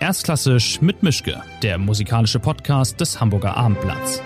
[0.00, 4.22] Erstklassisch mit Mischke, der musikalische Podcast des Hamburger Abendblatts.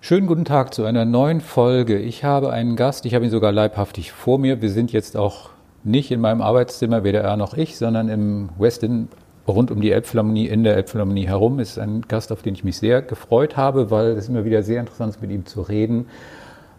[0.00, 2.00] Schönen guten Tag zu einer neuen Folge.
[2.00, 4.60] Ich habe einen Gast, ich habe ihn sogar leibhaftig vor mir.
[4.60, 5.50] Wir sind jetzt auch
[5.84, 9.06] nicht in meinem Arbeitszimmer, weder er noch ich, sondern im Westin
[9.46, 11.60] rund um die Elbphilharmonie, in der Elbphilharmonie herum.
[11.60, 14.80] Ist ein Gast, auf den ich mich sehr gefreut habe, weil es immer wieder sehr
[14.80, 16.06] interessant ist, mit ihm zu reden.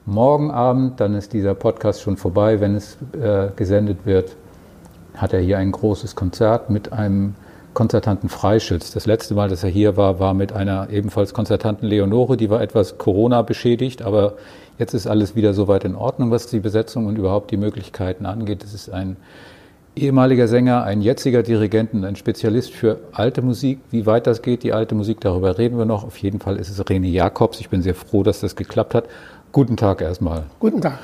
[0.09, 4.37] Morgen Abend, dann ist dieser Podcast schon vorbei, wenn es äh, gesendet wird,
[5.15, 7.35] hat er hier ein großes Konzert mit einem
[7.73, 8.93] konzertanten Freischütz.
[8.93, 12.61] Das letzte Mal, dass er hier war, war mit einer ebenfalls konzertanten Leonore, die war
[12.61, 14.35] etwas Corona beschädigt, aber
[14.79, 18.63] jetzt ist alles wieder soweit in Ordnung, was die Besetzung und überhaupt die Möglichkeiten angeht.
[18.63, 19.17] Es ist ein
[19.97, 23.79] ehemaliger Sänger, ein jetziger Dirigent und ein Spezialist für alte Musik.
[23.91, 26.05] Wie weit das geht, die alte Musik, darüber reden wir noch.
[26.05, 27.59] Auf jeden Fall ist es René Jakobs.
[27.59, 29.05] Ich bin sehr froh, dass das geklappt hat.
[29.51, 30.43] Guten Tag erstmal.
[30.59, 30.99] Guten Tag.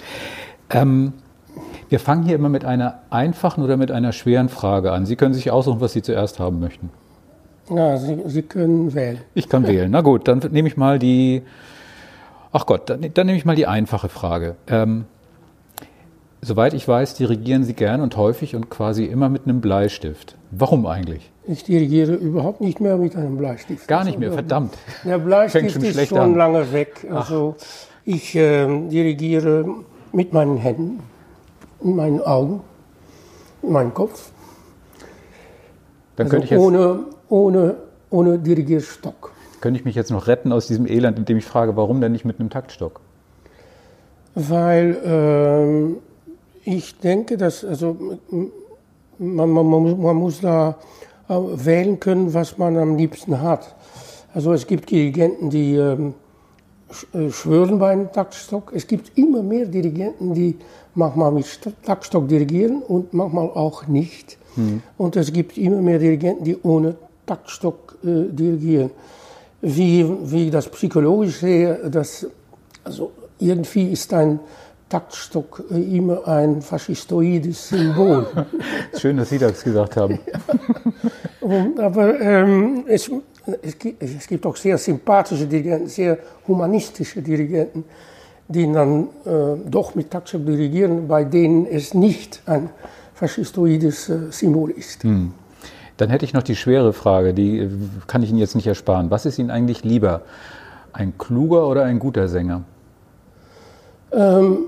[0.70, 1.12] ähm,
[1.88, 5.06] wir fangen hier immer mit einer einfachen oder mit einer schweren Frage an.
[5.06, 6.90] Sie können sich aussuchen, was Sie zuerst haben möchten.
[7.68, 9.18] Ja, Sie, Sie können wählen.
[9.34, 9.90] Ich kann wählen.
[9.90, 11.42] Na gut, dann nehme ich mal die.
[12.52, 14.56] Ach Gott, dann, dann nehme ich mal die einfache Frage.
[14.66, 15.06] Ähm,
[16.44, 20.34] Soweit ich weiß, dirigieren Sie gern und häufig und quasi immer mit einem Bleistift.
[20.50, 21.30] Warum eigentlich?
[21.44, 23.88] Ich dirigiere überhaupt nicht mehr mit einem Bleistift.
[23.88, 24.78] Gar nicht mehr, also, verdammt.
[25.04, 26.34] Der Bleistift schon ist schon an.
[26.36, 27.06] lange weg.
[27.10, 27.64] Also Ach.
[28.04, 29.64] ich äh, dirigiere
[30.12, 31.00] mit meinen Händen,
[31.82, 32.60] meinen Augen,
[33.62, 34.30] meinem Kopf.
[36.16, 37.76] Dann also könnte ich jetzt, ohne, ohne,
[38.10, 39.32] ohne Dirigierstock.
[39.60, 42.24] Könnte ich mich jetzt noch retten aus diesem Elend, indem ich frage, warum denn nicht
[42.24, 43.00] mit einem Taktstock?
[44.34, 45.96] Weil ähm,
[46.64, 47.96] ich denke, dass also
[49.18, 50.76] man, man, man muss da
[51.40, 53.74] wählen können, was man am liebsten hat.
[54.34, 56.14] Also es gibt Dirigenten, die ähm,
[57.12, 58.72] äh, schwören bei einem Taktstock.
[58.74, 60.56] Es gibt immer mehr Dirigenten, die
[60.94, 61.46] manchmal mit
[61.84, 64.38] Taktstock dirigieren und manchmal auch nicht.
[64.56, 64.82] Mhm.
[64.98, 66.96] Und es gibt immer mehr Dirigenten, die ohne
[67.26, 68.90] Taktstock äh, dirigieren.
[69.60, 72.26] Wie, wie ich das psychologisch sehe, das,
[72.84, 74.40] also irgendwie ist ein
[74.88, 78.26] Taktstock äh, immer ein faschistoides Symbol.
[78.98, 80.18] Schön, dass Sie das gesagt haben.
[80.18, 80.20] Und,
[81.78, 83.10] aber ähm, es,
[83.62, 87.84] es, gibt, es, gibt, auch sehr sympathische Dirigenten, sehr humanistische Dirigenten,
[88.48, 92.70] die dann äh, doch mit Taktstock dirigieren, bei denen es nicht ein
[93.14, 95.02] faschistoides äh, Symbol ist.
[95.04, 95.32] Hm.
[95.96, 97.70] Dann hätte ich noch die schwere Frage, die äh,
[98.06, 99.10] kann ich Ihnen jetzt nicht ersparen.
[99.10, 100.22] Was ist Ihnen eigentlich lieber?
[100.92, 102.64] Ein kluger oder ein guter Sänger?
[104.12, 104.66] Ähm,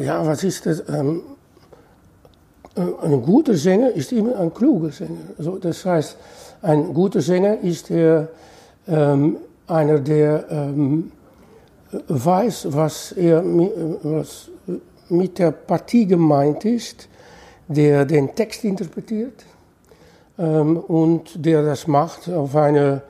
[0.00, 0.84] ja, was ist das?
[0.88, 1.29] Ähm, äh,
[2.74, 5.18] ein guter Sänger ist immer ein kluger Sänger.
[5.36, 6.16] Also das heißt,
[6.62, 8.28] ein guter Sänger ist der,
[8.86, 11.12] ähm, einer, der ähm,
[12.08, 14.50] weiß, was, er, was
[15.08, 17.08] mit der Partie gemeint ist,
[17.68, 19.44] der den Text interpretiert
[20.38, 23.02] ähm, und der das macht auf eine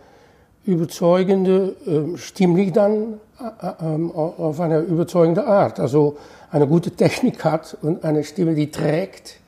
[0.66, 5.80] überzeugende, äh, stimmlich dann äh, äh, auf eine überzeugende Art.
[5.80, 6.16] Also
[6.50, 9.39] eine gute Technik hat und eine Stimme, die trägt,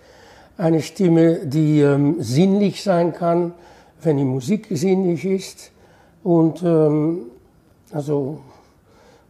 [0.57, 3.53] eine Stimme, die ähm, sinnlich sein kann,
[4.03, 5.71] wenn die Musik sinnlich ist.
[6.23, 7.27] Und ähm,
[7.93, 8.41] also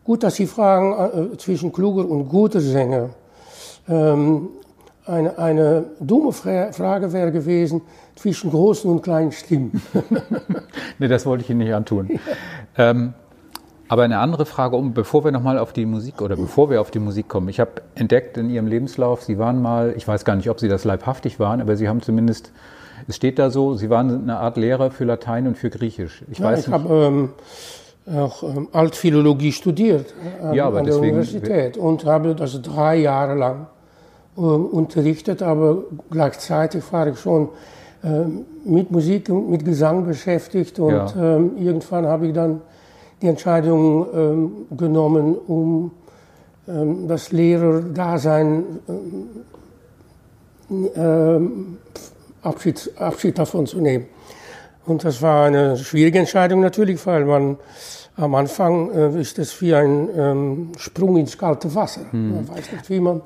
[0.05, 3.11] gut, dass Sie fragen äh, zwischen kluger und guter Sänger.
[3.88, 4.49] Ähm,
[5.05, 7.82] eine, eine dumme Frage wäre gewesen
[8.15, 9.82] zwischen großen und kleinen Stimmen.
[10.99, 12.09] nee, das wollte ich Ihnen nicht antun.
[12.75, 12.91] Ja.
[12.91, 13.12] Ähm,
[13.92, 16.91] aber eine andere Frage, um, bevor wir nochmal auf die Musik oder bevor wir auf
[16.91, 17.50] die Musik kommen.
[17.50, 20.69] Ich habe entdeckt in Ihrem Lebenslauf, Sie waren mal, ich weiß gar nicht, ob Sie
[20.69, 22.52] das leibhaftig waren, aber Sie haben zumindest,
[23.06, 26.25] es steht da so, Sie waren eine Art Lehrer für Latein und für Griechisch.
[26.31, 27.28] Ich, ja, ich habe ähm,
[28.16, 33.66] auch ähm, Altphilologie studiert äh, ja, an der Universität und habe das drei Jahre lang
[34.38, 37.50] ähm, unterrichtet, aber gleichzeitig war ich schon
[38.02, 41.36] ähm, mit Musik und mit Gesang beschäftigt und ja.
[41.36, 42.62] Ähm, irgendwann habe ich dann
[43.22, 45.93] die Entscheidung ähm, genommen, um
[46.69, 48.64] ähm, das Lehrerdasein
[50.96, 51.79] ähm,
[52.43, 54.06] Abschied, Abschied davon zu nehmen.
[54.85, 57.56] Und das war eine schwierige Entscheidung natürlich, weil man
[58.17, 62.02] am Anfang äh, ist es wie ein ähm, Sprung ins kalte Wasser.
[62.11, 62.35] Hm.
[62.35, 63.23] Man weiß nicht, wie man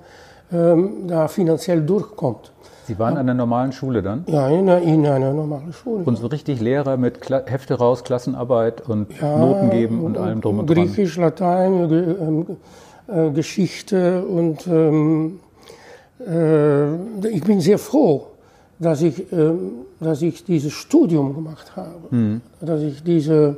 [0.53, 2.53] ähm, da finanziell durchkommt.
[2.87, 4.25] Sie waren an einer normalen Schule dann?
[4.29, 6.05] Ja, in einer, in einer normalen Schule.
[6.05, 10.23] Und so richtig Lehrer mit Kla Hefte raus, Klassenarbeit und ja, Noten geben und, und
[10.23, 10.77] allem drum und dran?
[10.77, 12.47] Griechisch, Latein, Ge ähm,
[13.09, 15.41] äh, Geschichte und ähm,
[16.21, 18.29] äh, ich bin sehr froh,
[18.79, 19.53] dass ich, äh,
[19.99, 22.41] dass ich dieses Studium gemacht habe, mhm.
[22.61, 23.57] dass ich diese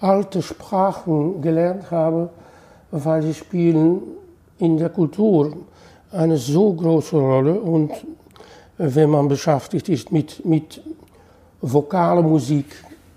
[0.00, 2.28] alte Sprachen gelernt habe,
[2.90, 4.02] weil sie spielen
[4.58, 5.56] in der Kultur
[6.12, 7.90] eine so große Rolle und
[8.78, 10.82] wenn man beschäftigt ist mit, mit
[11.60, 12.66] vokaler Musik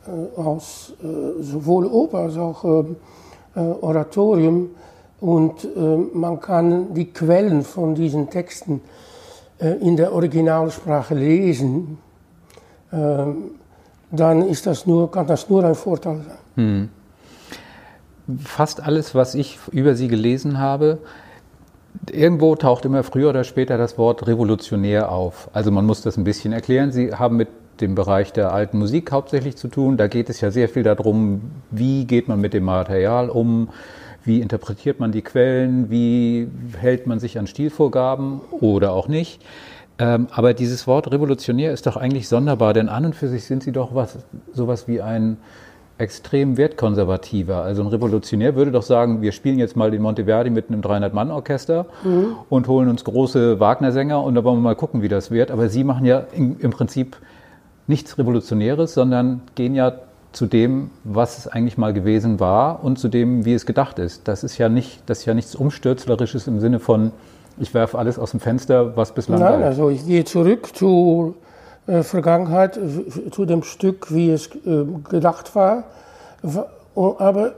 [0.08, 4.70] äh, aus äh, sowohl Oper als auch äh, Oratorium
[5.20, 5.68] und
[6.14, 8.80] man kann die Quellen von diesen Texten
[9.58, 11.98] in der Originalsprache lesen,
[12.90, 16.38] dann ist das nur, kann das nur ein Vorteil sein.
[16.56, 16.90] Hm.
[18.46, 21.00] Fast alles, was ich über Sie gelesen habe,
[22.12, 25.50] irgendwo taucht immer früher oder später das Wort revolutionär auf.
[25.54, 26.92] Also man muss das ein bisschen erklären.
[26.92, 27.50] Sie haben mit
[27.82, 29.98] dem Bereich der alten Musik hauptsächlich zu tun.
[29.98, 31.42] Da geht es ja sehr viel darum,
[31.72, 33.70] wie geht man mit dem Material um,
[34.24, 36.48] wie interpretiert man die Quellen, wie
[36.80, 39.42] hält man sich an Stilvorgaben oder auch nicht.
[39.98, 43.64] Ähm, aber dieses Wort revolutionär ist doch eigentlich sonderbar, denn an und für sich sind
[43.64, 44.18] sie doch was,
[44.54, 45.38] sowas wie ein
[46.00, 47.62] extrem wertkonservativer.
[47.62, 51.86] Also ein Revolutionär würde doch sagen, wir spielen jetzt mal den Monteverdi mit einem 300-Mann-Orchester
[52.04, 52.36] mhm.
[52.50, 55.51] und holen uns große Wagner-Sänger und dann wollen wir mal gucken, wie das wird.
[55.51, 57.18] Aber Sie machen ja im, im Prinzip
[57.88, 59.94] nichts Revolutionäres, sondern gehen ja
[60.31, 64.28] zu dem, was es eigentlich mal gewesen war und zu dem, wie es gedacht ist.
[64.28, 67.12] Das ist ja nicht, das ist ja nichts Umstürzlerisches im Sinne von,
[67.60, 71.36] ich werfe alles aus dem Fenster, was bislang Nein, also ich gehe zurück zu
[72.04, 72.80] Vergangenheit
[73.32, 75.84] zu dem Stück, wie es äh, gedacht war.
[76.96, 77.54] Aber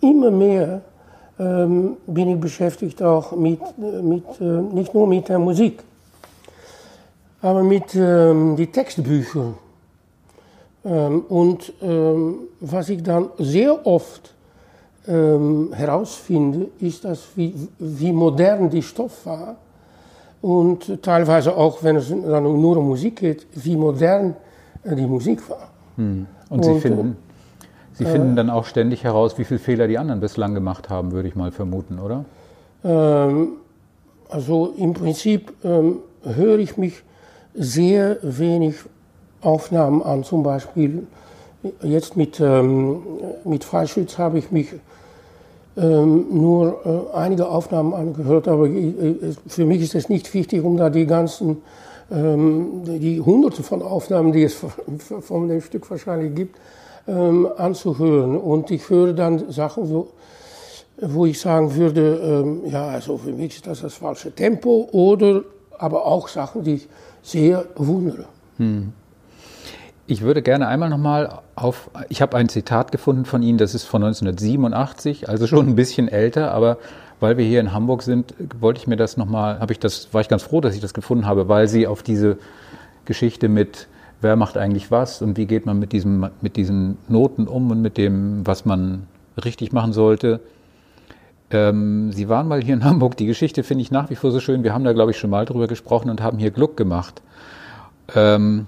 [0.00, 0.82] immer mehr
[1.38, 5.82] ähm, bin ich beschäftigt auch mit, mit äh, nicht nur mit der Musik,
[7.40, 9.54] aber mit ähm, den Textbüchern.
[10.84, 14.34] Ähm, und ähm, was ich dann sehr oft
[15.04, 19.56] herausfinde, ist, dass wie, wie modern die Stoff war
[20.42, 24.34] und teilweise auch, wenn es dann nur um Musik geht, wie modern
[24.84, 25.68] äh, die Musik war.
[25.96, 26.26] Hm.
[26.50, 27.16] Und, Sie, finden,
[27.94, 31.12] Sie äh, finden dann auch ständig heraus, wie viele Fehler die anderen bislang gemacht haben,
[31.12, 32.24] würde ich mal vermuten, oder?
[32.84, 33.52] Ähm,
[34.28, 37.02] also im Prinzip ähm, höre ich mich
[37.54, 38.74] sehr wenig
[39.40, 41.06] Aufnahmen an, zum Beispiel
[41.82, 43.02] jetzt mit, ähm,
[43.44, 44.74] mit Freischütz habe ich mich
[45.76, 50.76] ähm, nur äh, einige Aufnahmen angehört, aber äh, für mich ist es nicht wichtig, um
[50.76, 51.62] da die ganzen,
[52.10, 54.54] ähm, die hunderte von Aufnahmen, die es
[55.20, 56.58] von dem Stück wahrscheinlich gibt,
[57.08, 58.36] ähm, anzuhören.
[58.36, 60.08] Und ich höre dann Sachen, wo,
[61.00, 65.42] wo ich sagen würde, ähm, ja, also für mich ist das das falsche Tempo oder
[65.78, 66.88] aber auch Sachen, die ich
[67.22, 68.26] sehr wundere.
[68.58, 68.92] Hm.
[70.06, 73.84] Ich würde gerne einmal nochmal auf, ich habe ein Zitat gefunden von Ihnen, das ist
[73.84, 76.78] von 1987, also schon ein bisschen älter, aber
[77.20, 80.20] weil wir hier in Hamburg sind, wollte ich mir das nochmal, habe ich das, war
[80.20, 82.36] ich ganz froh, dass ich das gefunden habe, weil Sie auf diese
[83.04, 83.86] Geschichte mit,
[84.20, 87.80] wer macht eigentlich was und wie geht man mit, diesem, mit diesen Noten um und
[87.80, 89.06] mit dem, was man
[89.44, 90.40] richtig machen sollte.
[91.52, 94.40] Ähm, Sie waren mal hier in Hamburg, die Geschichte finde ich nach wie vor so
[94.40, 97.22] schön, wir haben da, glaube ich, schon mal drüber gesprochen und haben hier Gluck gemacht.
[98.16, 98.66] Ähm,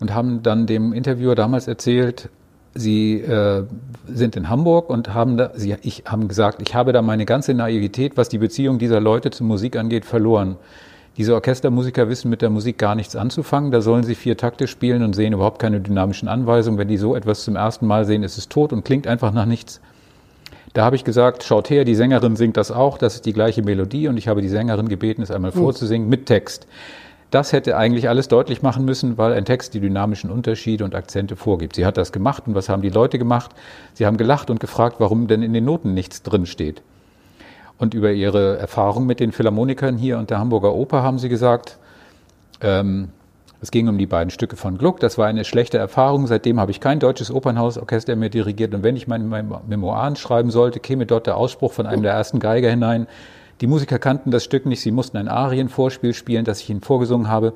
[0.00, 2.28] und haben dann dem Interviewer damals erzählt,
[2.76, 3.62] Sie äh,
[4.08, 7.54] sind in Hamburg und haben, da, Sie ich, haben gesagt, ich habe da meine ganze
[7.54, 10.56] Naivität, was die Beziehung dieser Leute zur Musik angeht, verloren.
[11.16, 13.70] Diese Orchestermusiker wissen mit der Musik gar nichts anzufangen.
[13.70, 16.76] Da sollen sie vier Takte spielen und sehen überhaupt keine dynamischen Anweisungen.
[16.76, 19.46] Wenn die so etwas zum ersten Mal sehen, ist es tot und klingt einfach nach
[19.46, 19.80] nichts.
[20.72, 23.62] Da habe ich gesagt, schaut her, die Sängerin singt das auch, das ist die gleiche
[23.62, 26.66] Melodie und ich habe die Sängerin gebeten, es einmal vorzusingen mit Text.
[27.34, 31.34] Das hätte eigentlich alles deutlich machen müssen, weil ein Text die dynamischen Unterschiede und Akzente
[31.34, 31.74] vorgibt.
[31.74, 33.50] Sie hat das gemacht und was haben die Leute gemacht?
[33.92, 36.80] Sie haben gelacht und gefragt, warum denn in den Noten nichts drin steht.
[37.76, 41.76] Und über ihre Erfahrung mit den Philharmonikern hier und der Hamburger Oper haben sie gesagt,
[42.60, 43.08] ähm,
[43.60, 45.00] es ging um die beiden Stücke von Gluck.
[45.00, 46.28] Das war eine schlechte Erfahrung.
[46.28, 48.72] Seitdem habe ich kein deutsches Opernhausorchester mehr dirigiert.
[48.74, 49.24] Und wenn ich meine
[49.66, 53.08] Memoiren schreiben sollte, käme dort der Ausspruch von einem der ersten Geiger hinein.
[53.60, 57.28] Die Musiker kannten das Stück nicht, sie mussten ein Arienvorspiel spielen, das ich ihnen vorgesungen
[57.28, 57.52] habe.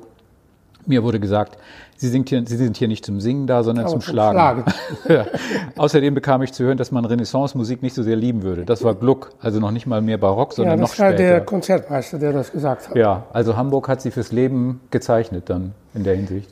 [0.85, 1.57] Mir wurde gesagt,
[1.97, 4.63] sie, hier, sie sind hier nicht zum Singen da, sondern Aber zum, zum Schlagen.
[5.05, 5.29] Schlagen.
[5.77, 8.65] Außerdem bekam ich zu hören, dass man Renaissance-Musik nicht so sehr lieben würde.
[8.65, 11.11] Das war Gluck, also noch nicht mal mehr Barock, sondern ja, noch später.
[11.11, 12.95] Das war der Konzertmeister, der das gesagt hat.
[12.95, 16.49] Ja, also Hamburg hat sie fürs Leben gezeichnet dann in der Hinsicht.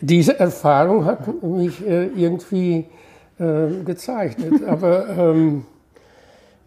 [0.00, 2.86] Diese Erfahrung hat mich äh, irgendwie
[3.38, 4.64] äh, gezeichnet.
[4.66, 5.66] Aber ähm,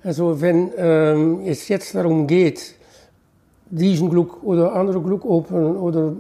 [0.03, 2.75] also wenn ähm, es jetzt darum geht,
[3.69, 6.13] diesen Glück oder andere Glückopern oder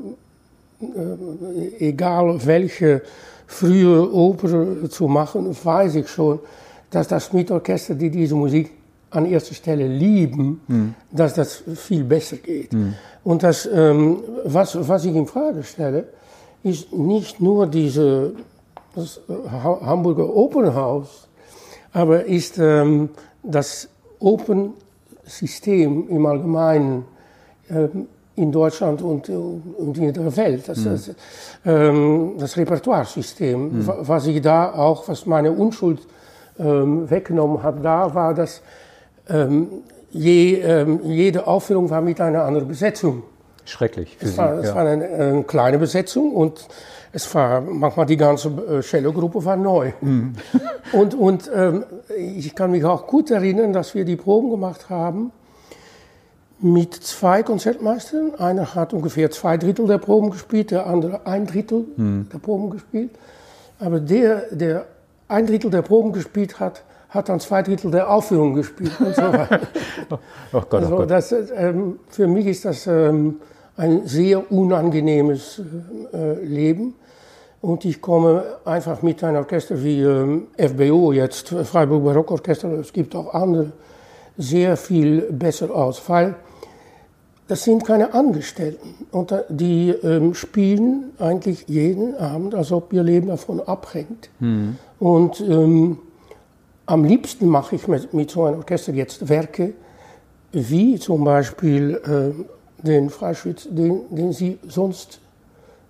[0.81, 3.01] äh, egal welche
[3.47, 6.39] frühe Oper zu machen, weiß ich schon,
[6.91, 8.71] dass das mit Orchester, die diese Musik
[9.11, 10.95] an erster Stelle lieben, mhm.
[11.11, 12.73] dass das viel besser geht.
[12.73, 12.93] Mhm.
[13.23, 16.05] Und das, ähm, was, was ich in Frage stelle,
[16.63, 18.33] ist nicht nur diese,
[18.95, 19.19] das
[19.49, 21.27] Hamburger Opernhaus,
[21.91, 23.09] aber ist ähm,
[23.43, 23.87] das
[24.19, 24.73] Open
[25.25, 27.05] System im Allgemeinen
[27.69, 30.67] ähm, in Deutschland und, und in der Welt.
[30.67, 30.85] Das, mhm.
[30.85, 31.11] das,
[31.65, 33.83] ähm, das Repertoiresystem, mhm.
[33.85, 35.99] was ich da auch, was meine Unschuld
[36.57, 38.61] ähm, weggenommen hat, da war, dass
[39.27, 39.67] ähm,
[40.11, 43.23] je, ähm, jede Aufführung war mit einer anderen Besetzung.
[43.69, 44.67] Schrecklich für es war, Sie.
[44.67, 46.67] Es war eine, eine, kleine Besetzung und
[47.11, 49.91] es war manchmal die ganze äh, Cello-Gruppe war neu.
[50.01, 50.35] Mhm.
[50.93, 51.85] und und ähm,
[52.17, 55.31] ich kann mich auch gut erinnern, dass wir die Proben gemacht haben
[56.59, 58.35] mit zwei Konzertmeistern.
[58.35, 62.27] Einer hat ungefähr zwei Drittel der Proben gespielt, der andere ein Drittel mhm.
[62.31, 63.11] der Proben gespielt.
[63.79, 64.85] Aber der, der
[65.27, 69.21] ein Drittel der Proben gespielt hat, hat dann zwei Drittel der Aufführung gespielt und so
[69.21, 69.61] weiter.
[70.53, 71.11] oh Gott, also, oh Gott.
[71.11, 73.37] Das, ähm, für mich ist das ähm,
[73.79, 75.61] ein sehr unangenehmes
[76.13, 76.95] äh, Leben.
[77.61, 83.15] Und ich komme einfach mit einem Orchester wie ähm, FBO jetzt, Freiburg Barockorchester, es gibt
[83.15, 83.71] auch andere,
[84.37, 86.35] sehr viel besser aus, weil
[87.47, 89.07] das sind keine Angestellten.
[89.11, 94.29] Und die ähm, spielen eigentlich jeden Abend, als ob ihr Leben davon abhängt.
[94.39, 94.77] Mhm.
[94.99, 95.97] Und ähm,
[96.85, 99.73] am liebsten mache ich mit, mit, so einem Orchester jetzt Werke,
[100.51, 105.19] wie zum Beispiel äh, den Freischütz, den, den sie sonst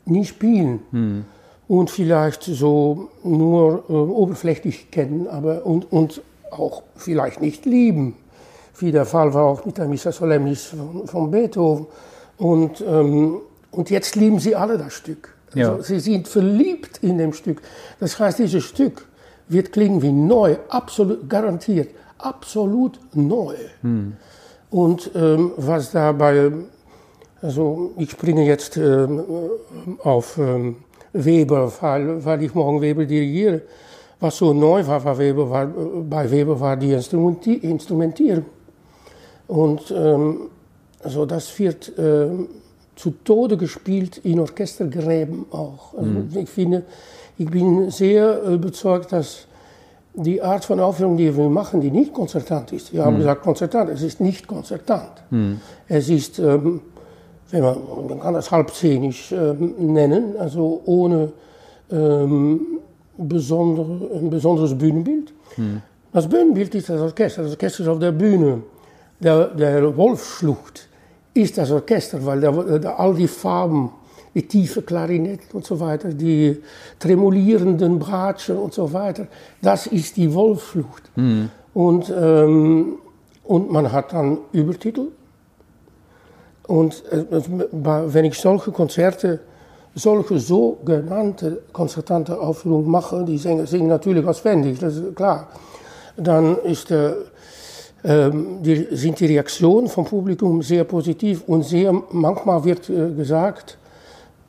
[0.05, 0.79] nie spielen.
[0.91, 1.25] Mhm.
[1.67, 8.15] Und vielleicht so nur äh, oberflächlich kennen, aber und, und auch vielleicht nicht lieben
[8.81, 11.87] wie der Fall war auch mit der Missa Solemnis von, von Beethoven.
[12.37, 13.41] Und, ähm,
[13.71, 15.35] und jetzt lieben sie alle das Stück.
[15.53, 15.81] Also ja.
[15.81, 17.61] Sie sind verliebt in dem Stück.
[17.99, 19.05] Das heißt, dieses Stück
[19.47, 23.55] wird klingen wie neu, absolut garantiert, absolut neu.
[23.81, 24.13] Hm.
[24.69, 26.51] Und ähm, was dabei,
[27.41, 29.23] also ich springe jetzt ähm,
[30.03, 30.77] auf ähm,
[31.13, 33.61] Weber, weil, weil ich morgen Weber dirigiere.
[34.19, 38.45] Was so neu war, war Weber, war, bei Weber war die Instrumentierung.
[39.47, 40.49] Und ähm,
[41.01, 42.47] also das wird ähm,
[42.95, 45.93] zu Tode gespielt in Orchestergräben auch.
[45.93, 46.29] Also mhm.
[46.35, 46.83] Ich finde,
[47.37, 49.47] ich bin sehr überzeugt, dass
[50.13, 52.91] die Art von Aufführung, die wir machen, die nicht konzertant ist.
[52.91, 53.19] Wir haben mhm.
[53.19, 55.23] gesagt konzertant, es ist nicht konzertant.
[55.29, 55.61] Mhm.
[55.87, 56.81] Es ist, ähm,
[57.51, 61.31] wenn man, kann das halbzähnig ähm, nennen, also ohne
[61.91, 62.61] ähm,
[63.17, 65.33] besondere, ein besonderes Bühnenbild.
[65.57, 65.81] Mhm.
[66.13, 68.63] Das Bühnenbild ist das Orchester, das Orchester ist auf der Bühne
[69.19, 70.87] der, der Wolfsschlucht
[71.33, 73.91] ist das Orchester, weil der, der, all die Farben,
[74.33, 76.57] die tiefe Klarinetten und so weiter, die
[76.99, 79.27] tremolierenden Bratschen und so weiter,
[79.61, 81.03] das ist die Wolfsschlucht.
[81.15, 81.49] Mhm.
[81.73, 82.95] Und, ähm,
[83.43, 85.09] und man hat dann Übertitel.
[86.69, 89.39] Und äh, wenn ich solche Konzerte,
[89.95, 95.47] solche sogenannte konzertante Aufführungen mache, die Sänger singen natürlich auswendig, das ist klar,
[96.15, 97.15] dann ist der
[98.03, 103.79] ähm, die, sind die Reaktionen vom Publikum sehr positiv und sehr, manchmal wird äh, gesagt,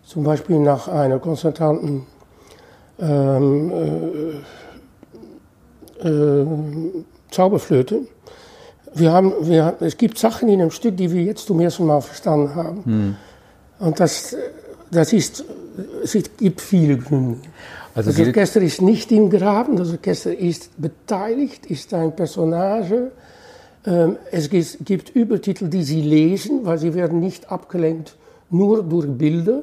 [0.04, 2.06] zum Beispiel nach einer konstanten
[3.00, 3.72] ähm,
[6.02, 6.46] äh, äh,
[7.30, 8.02] Zauberflöte,
[8.94, 12.00] wir haben, wir, es gibt Sachen in einem Stück, die wir jetzt zum ersten Mal
[12.00, 12.84] verstanden haben.
[12.84, 13.16] Hm.
[13.78, 14.36] Und das,
[14.90, 15.44] das ist,
[16.02, 17.38] es gibt viele Gründe.
[17.94, 23.10] Also das Orchester ist nicht im Graben, das Orchester ist beteiligt, ist ein Personage
[23.86, 28.16] ähm, es gibt Übertitel, die Sie lesen, weil sie werden nicht abgelenkt
[28.50, 29.62] nur durch Bilder.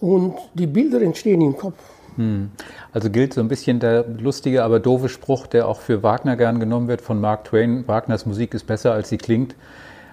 [0.00, 1.78] Und die Bilder entstehen im Kopf.
[2.16, 2.50] Hm.
[2.92, 6.60] Also gilt so ein bisschen der lustige, aber doofe Spruch, der auch für Wagner gern
[6.60, 7.86] genommen wird von Mark Twain.
[7.88, 9.54] Wagners Musik ist besser, als sie klingt.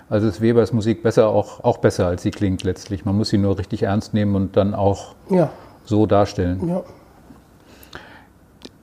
[0.09, 3.05] Also ist Webers Musik besser, auch, auch besser, als sie klingt letztlich.
[3.05, 5.49] Man muss sie nur richtig ernst nehmen und dann auch ja.
[5.85, 6.67] so darstellen.
[6.67, 6.83] Ja.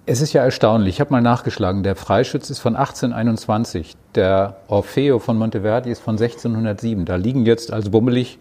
[0.06, 5.18] Es ist ja erstaunlich, ich habe mal nachgeschlagen, der Freischütz ist von 1821, der Orfeo
[5.18, 7.04] von Monteverdi ist von 1607.
[7.04, 8.38] Da liegen jetzt also bummelig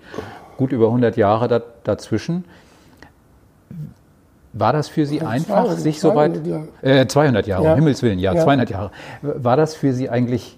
[0.56, 2.46] gut über 100 Jahre da, dazwischen.
[4.60, 6.40] War das für Sie einfach, 200, sich so weit...
[6.82, 7.70] Äh, 200 Jahre, ja.
[7.72, 8.92] um Himmels Willen, ja, ja, 200 Jahre.
[9.22, 10.58] War das für Sie eigentlich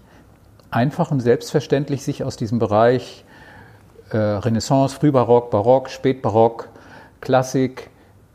[0.71, 3.25] einfach und selbstverständlich, sich aus diesem Bereich
[4.11, 6.69] äh, Renaissance, Frühbarock, Barock, Spätbarock,
[7.21, 7.89] Klassik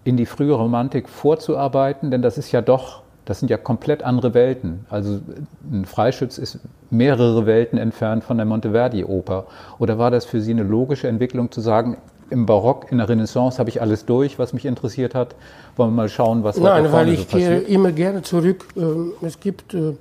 [0.04, 4.35] in die frühe Romantik vorzuarbeiten, denn das ist ja doch, das sind ja komplett andere
[4.35, 4.85] Welten.
[4.90, 5.21] Also
[5.71, 6.59] ein Freischütz ist
[6.90, 9.47] mehrere Welten entfernt von der Monteverdi-Oper.
[9.78, 11.97] Oder war das für Sie eine logische Entwicklung zu sagen,
[12.31, 15.35] im Barock, in der Renaissance habe ich alles durch, was mich interessiert hat.
[15.76, 18.66] Wollen wir mal schauen, was Nein, weil ich so gehe immer gerne zurück.
[18.76, 19.95] Ähm, es gibt äh,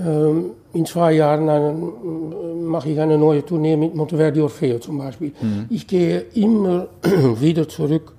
[0.00, 4.98] ähm, in zwei Jahren eine, äh, mache ich eine neue Tournee mit Monteverdi Orfeo zum
[4.98, 5.32] Beispiel.
[5.40, 5.66] Mhm.
[5.70, 6.88] Ich gehe immer
[7.40, 8.12] wieder zurück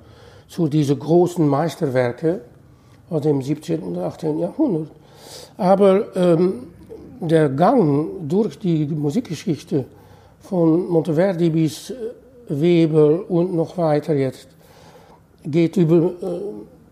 [0.48, 2.40] zu diesen großen Meisterwerken
[3.10, 3.82] aus dem 17.
[3.82, 4.40] und 18.
[4.40, 4.92] Jahrhundert.
[5.58, 6.68] Aber ähm,
[7.20, 9.86] der Gang durch die Musikgeschichte
[10.42, 11.94] von Monteverdi bis
[12.50, 14.48] Weber und noch weiter jetzt
[15.44, 16.12] geht über, äh,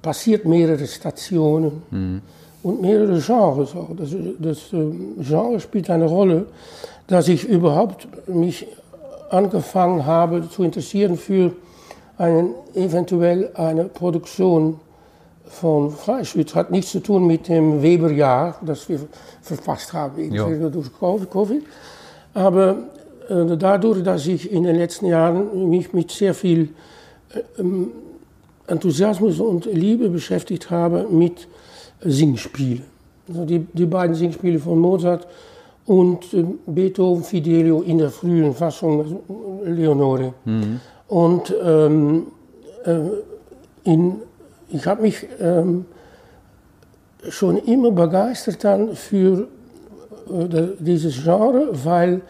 [0.01, 2.21] passiert mehrere Stationen mhm.
[2.63, 3.89] und mehrere Genres auch.
[3.95, 4.09] Das,
[4.39, 6.45] das äh, Genre spielt eine Rolle,
[7.07, 8.67] dass ich überhaupt mich
[9.29, 11.51] angefangen habe zu interessieren für
[12.17, 14.79] einen, eventuell eine Produktion
[15.45, 16.55] von Fleischwitz.
[16.55, 18.99] Hat nichts zu tun mit dem Weberjahr, das wir
[19.41, 20.33] verpasst haben
[20.71, 21.63] durch Covid.
[22.33, 22.75] Aber
[23.29, 26.69] dadurch, dass ich in den letzten Jahren mich mit sehr viel
[27.33, 27.91] äh, ähm,
[28.67, 31.47] Enthusiasmus und Liebe beschäftigt habe mit
[32.01, 32.83] Singspielen.
[33.29, 35.27] Also die, die beiden Singspiele von Mozart
[35.85, 39.19] und äh, Beethoven, Fidelio in der frühen Fassung,
[39.65, 40.33] Leonore.
[40.45, 40.79] Mhm.
[41.07, 42.27] Und ähm,
[42.85, 42.99] äh,
[43.83, 44.17] in,
[44.69, 45.85] ich habe mich ähm,
[47.29, 49.47] schon immer begeistert dann für
[50.29, 52.21] äh, dieses Genre, weil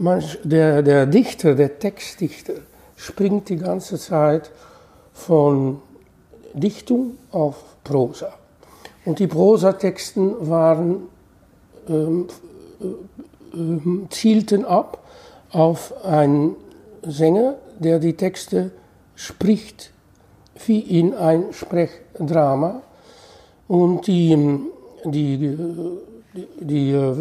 [0.00, 2.54] man, der, der Dichter, der Textdichter,
[2.96, 4.50] springt die ganze Zeit
[5.12, 5.80] von
[6.54, 8.32] Dichtung auf Prosa.
[9.04, 11.08] Und die Prosatexten waren,
[11.88, 12.26] ähm,
[12.80, 15.04] äh, zielten ab
[15.50, 16.56] auf einen
[17.02, 18.70] Sänger, der die Texte
[19.14, 19.92] spricht
[20.66, 22.82] wie in ein Sprechdrama.
[23.68, 24.36] Und die,
[25.04, 27.14] die, die, die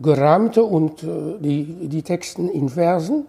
[0.00, 3.26] geramte und äh, die, die Texten in Versen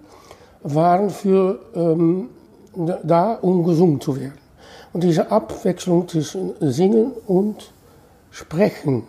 [0.64, 2.30] waren für, ähm,
[3.04, 4.40] da, um gesungen zu werden.
[4.94, 7.72] Und diese Abwechslung zwischen Singen und
[8.30, 9.04] Sprechen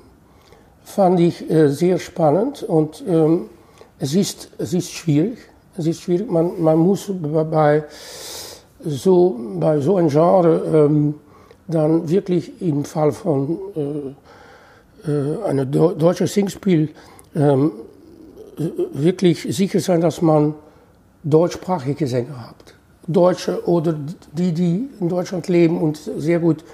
[0.83, 3.47] fand ich äh, sehr spannend und ähm,
[3.99, 5.39] es, ist, es ist schwierig.
[5.77, 7.11] Es ist schwierig, man, man muss
[7.51, 7.85] bei
[8.85, 11.15] so, bei so einem Genre ähm,
[11.67, 16.91] dann wirklich im Fall von äh, äh, einem deutschen Singspiel
[17.35, 17.73] ähm,
[18.93, 20.55] wirklich sicher sein, dass man
[21.25, 22.75] deutschsprachige Sänger hat.
[23.07, 23.95] Deutsche oder
[24.33, 26.65] die, die in Deutschland leben und sehr gut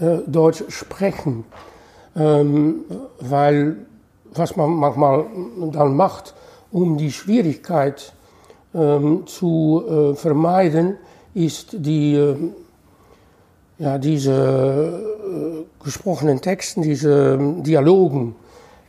[0.00, 1.44] äh, Deutsch sprechen.
[2.16, 2.84] Ähm,
[3.20, 3.76] weil
[4.34, 5.26] was man manchmal
[5.72, 6.34] dann macht,
[6.70, 8.12] um die Schwierigkeit
[8.74, 10.96] ähm, zu äh, vermeiden,
[11.34, 12.36] ist die, äh,
[13.78, 18.34] ja, diese äh, gesprochenen Texten, diese ähm, Dialogen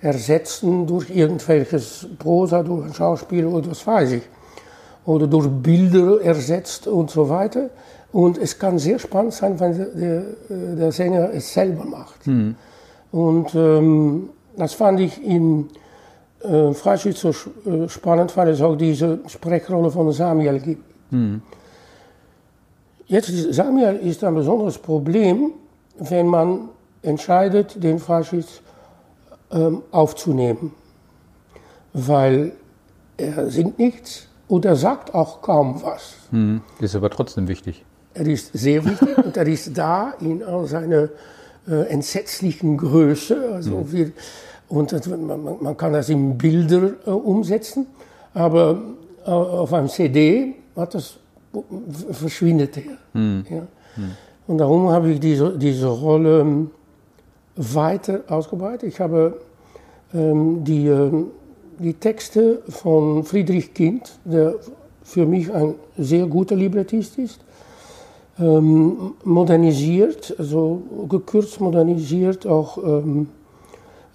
[0.02, 4.24] ersetzen durch irgendwelches Prosa, durch ein Schauspiel oder was weiß ich.
[5.06, 7.70] Oder durch Bilder ersetzt und so weiter.
[8.12, 12.28] Und es kann sehr spannend sein, wenn der, der, der Sänger es selber macht.
[12.28, 12.56] Mhm.
[13.12, 15.70] Und ähm, das fand ich in
[16.44, 20.84] äh, Freischütz so äh, spannend, weil es auch diese Sprechrolle von Samuel gibt.
[21.12, 21.42] Mhm.
[23.08, 25.52] Jetzt, Samuel ist ein besonderes Problem,
[25.98, 26.70] wenn man
[27.02, 28.62] entscheidet, den Freischütz
[29.52, 30.72] ähm, aufzunehmen,
[31.94, 32.54] weil
[33.18, 36.16] er singt nichts und er sagt auch kaum was.
[36.32, 37.84] Hm, ist aber trotzdem wichtig.
[38.14, 41.10] Er ist sehr wichtig und er ist da in all seiner
[41.68, 43.52] äh, entsetzlichen Größe.
[43.54, 43.92] Also hm.
[43.92, 44.12] wir,
[44.70, 47.88] und das, man, man, kann das in Bilder äh, umsetzen,
[48.34, 48.82] aber
[49.26, 51.18] äh, auf einem CD hat das,
[52.12, 52.98] verschwindet er.
[53.14, 53.46] Hm.
[53.50, 53.68] Ja.
[53.96, 54.12] Hm.
[54.48, 56.68] Und darum habe ich diese, diese Rolle
[57.58, 58.90] weiter ausgebreitet.
[58.94, 59.42] Ich habe
[60.14, 61.28] ähm, die, ähm,
[61.80, 64.56] die Texte von Friedrich Kind, der
[65.04, 67.40] für mich ein sehr guter Librettist ist,
[68.40, 73.30] ähm, modernisiert, also gekürzt modernisiert, auch ähm,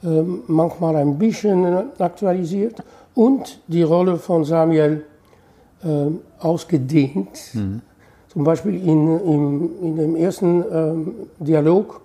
[0.05, 1.65] ähm, manchmal ein bisschen
[1.99, 2.83] aktualisiert
[3.15, 5.05] und die Rolle von Samuel
[5.85, 7.55] ähm, ausgedehnt.
[7.55, 7.81] Mhm.
[8.29, 10.65] Zum Beispiel in, in, in dem ersten
[11.39, 12.01] Dialog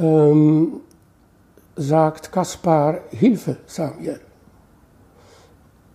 [0.00, 0.80] ähm,
[1.76, 4.20] sagt Kaspar Hilfe, Samuel.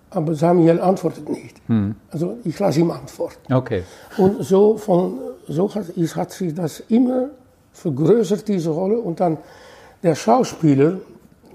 [0.09, 1.57] Aber Samuel antwortet nicht.
[1.67, 1.95] Hm.
[2.09, 3.53] Also ich lasse ihm antworten.
[3.53, 3.83] Okay.
[4.17, 7.29] Und so, von, so hat, hat sich das immer
[7.73, 8.97] vergrößert, diese Rolle.
[8.97, 9.37] Und dann
[10.03, 10.99] der Schauspieler,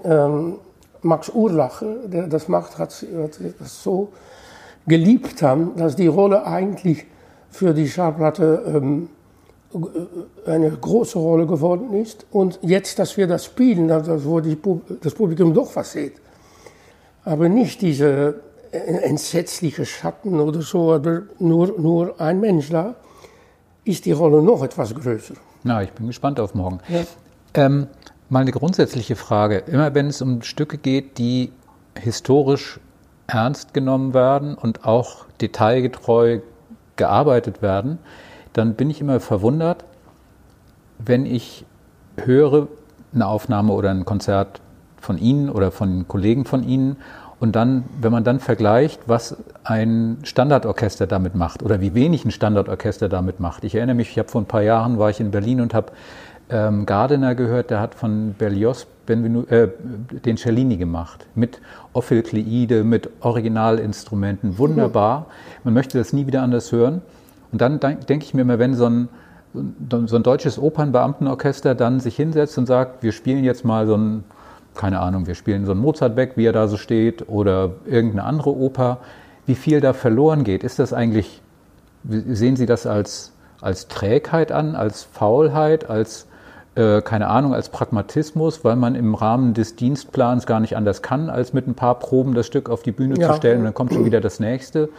[0.03, 0.57] ähm,
[1.01, 2.91] Max Urlacher, der das macht, hat,
[3.23, 4.09] hat das so
[4.85, 7.05] geliebt haben, dass die Rolle eigentlich
[7.49, 9.09] für die Schallplatte ähm,
[10.45, 12.25] eine große Rolle geworden ist.
[12.31, 16.13] Und jetzt, dass wir das spielen, wo das Publikum doch was sieht.
[17.23, 22.95] Aber nicht diese entsetzliche Schatten oder so, aber nur, nur ein Mensch da,
[23.83, 25.35] ist die Rolle noch etwas größer.
[25.63, 26.79] Na, ich bin gespannt auf morgen.
[26.87, 27.03] Ja.
[27.53, 27.87] Ähm,
[28.29, 29.63] mal eine grundsätzliche Frage.
[29.67, 31.51] Immer wenn es um Stücke geht, die
[31.99, 32.79] historisch
[33.27, 36.39] ernst genommen werden und auch detailgetreu
[36.95, 37.99] gearbeitet werden,
[38.53, 39.83] dann bin ich immer verwundert,
[40.99, 41.65] wenn ich
[42.17, 42.67] höre,
[43.13, 44.61] eine Aufnahme oder ein Konzert
[44.99, 46.97] von Ihnen oder von Kollegen von Ihnen.
[47.39, 52.31] Und dann, wenn man dann vergleicht, was ein Standardorchester damit macht oder wie wenig ein
[52.31, 53.63] Standardorchester damit macht.
[53.63, 55.91] Ich erinnere mich, ich habe vor ein paar Jahren war ich in Berlin und habe
[56.51, 59.69] ähm, Gardiner gehört, der hat von Berlioz Benvenu, äh,
[60.23, 61.59] den Cellini gemacht mit
[61.93, 65.25] Ophilkleide, mit Originalinstrumenten, wunderbar.
[65.63, 67.01] Man möchte das nie wieder anders hören.
[67.51, 69.09] Und dann denke ich mir immer, wenn so ein,
[69.53, 74.23] so ein deutsches Opernbeamtenorchester dann sich hinsetzt und sagt, wir spielen jetzt mal so ein
[74.75, 78.23] keine Ahnung, wir spielen so einen Mozart weg, wie er da so steht, oder irgendeine
[78.23, 78.99] andere Oper,
[79.45, 80.63] wie viel da verloren geht.
[80.63, 81.41] Ist das eigentlich,
[82.03, 86.27] sehen Sie das als, als Trägheit an, als Faulheit, als,
[86.75, 91.29] äh, keine Ahnung, als Pragmatismus, weil man im Rahmen des Dienstplans gar nicht anders kann,
[91.29, 93.29] als mit ein paar Proben das Stück auf die Bühne ja.
[93.29, 94.89] zu stellen und dann kommt schon wieder das nächste?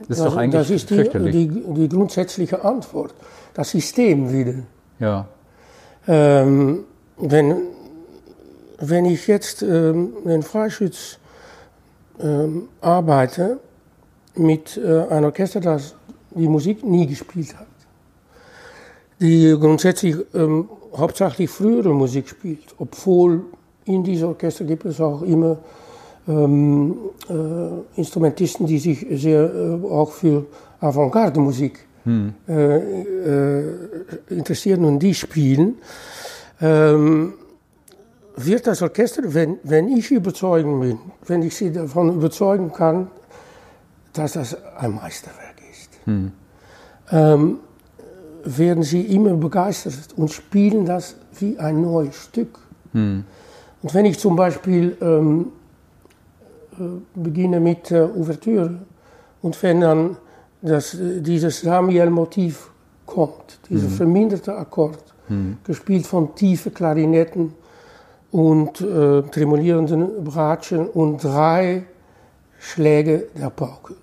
[0.00, 1.30] Das ist das, doch eigentlich das ist die.
[1.30, 3.14] Die, die grundsätzliche Antwort.
[3.54, 4.54] Das System wieder.
[5.00, 5.26] Ja.
[6.06, 6.84] Ähm,
[7.16, 7.56] wenn,
[8.78, 11.18] wenn ich jetzt ähm, in Freischütz
[12.20, 13.58] ähm, arbeite
[14.36, 15.94] mit äh, einem Orchester, das
[16.30, 17.66] die Musik nie gespielt hat,
[19.20, 23.42] die grundsätzlich ähm, hauptsächlich frühere Musik spielt, obwohl
[23.84, 25.58] in diesem Orchester gibt es auch immer
[26.28, 26.94] ähm,
[27.28, 30.46] äh, Instrumentisten, die sich sehr äh, auch für
[30.80, 32.34] Avantgarde-Musik hm.
[32.48, 33.64] Äh, äh,
[34.30, 35.76] interessieren und die spielen.
[36.60, 37.34] Ähm,
[38.36, 43.08] wird das Orchester, wenn, wenn ich überzeugen bin, wenn ich sie davon überzeugen kann,
[44.12, 46.32] dass das ein Meisterwerk ist, hm.
[47.10, 47.58] ähm,
[48.44, 52.58] werden sie immer begeistert und spielen das wie ein neues Stück.
[52.92, 53.24] Hm.
[53.82, 55.52] Und wenn ich zum Beispiel ähm,
[56.78, 58.78] äh, beginne mit der Ouvertüre
[59.42, 60.16] und wenn dann
[60.60, 62.70] das, dieses Samuel-Motiv
[63.06, 63.94] kommt, dieser hm.
[63.94, 65.58] verminderte Akkord, hm.
[65.64, 67.54] gespielt von tiefen Klarinetten,
[68.30, 71.84] und äh, tremolierenden Bratschen und drei
[72.58, 73.94] Schläge der Pauke.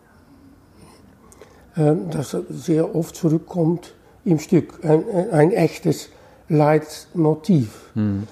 [1.77, 6.09] Ähm, das sehr oft zurückkommt im Stück, ein, ein echtes
[6.49, 7.91] Leitmotiv.
[7.93, 8.27] Mhm.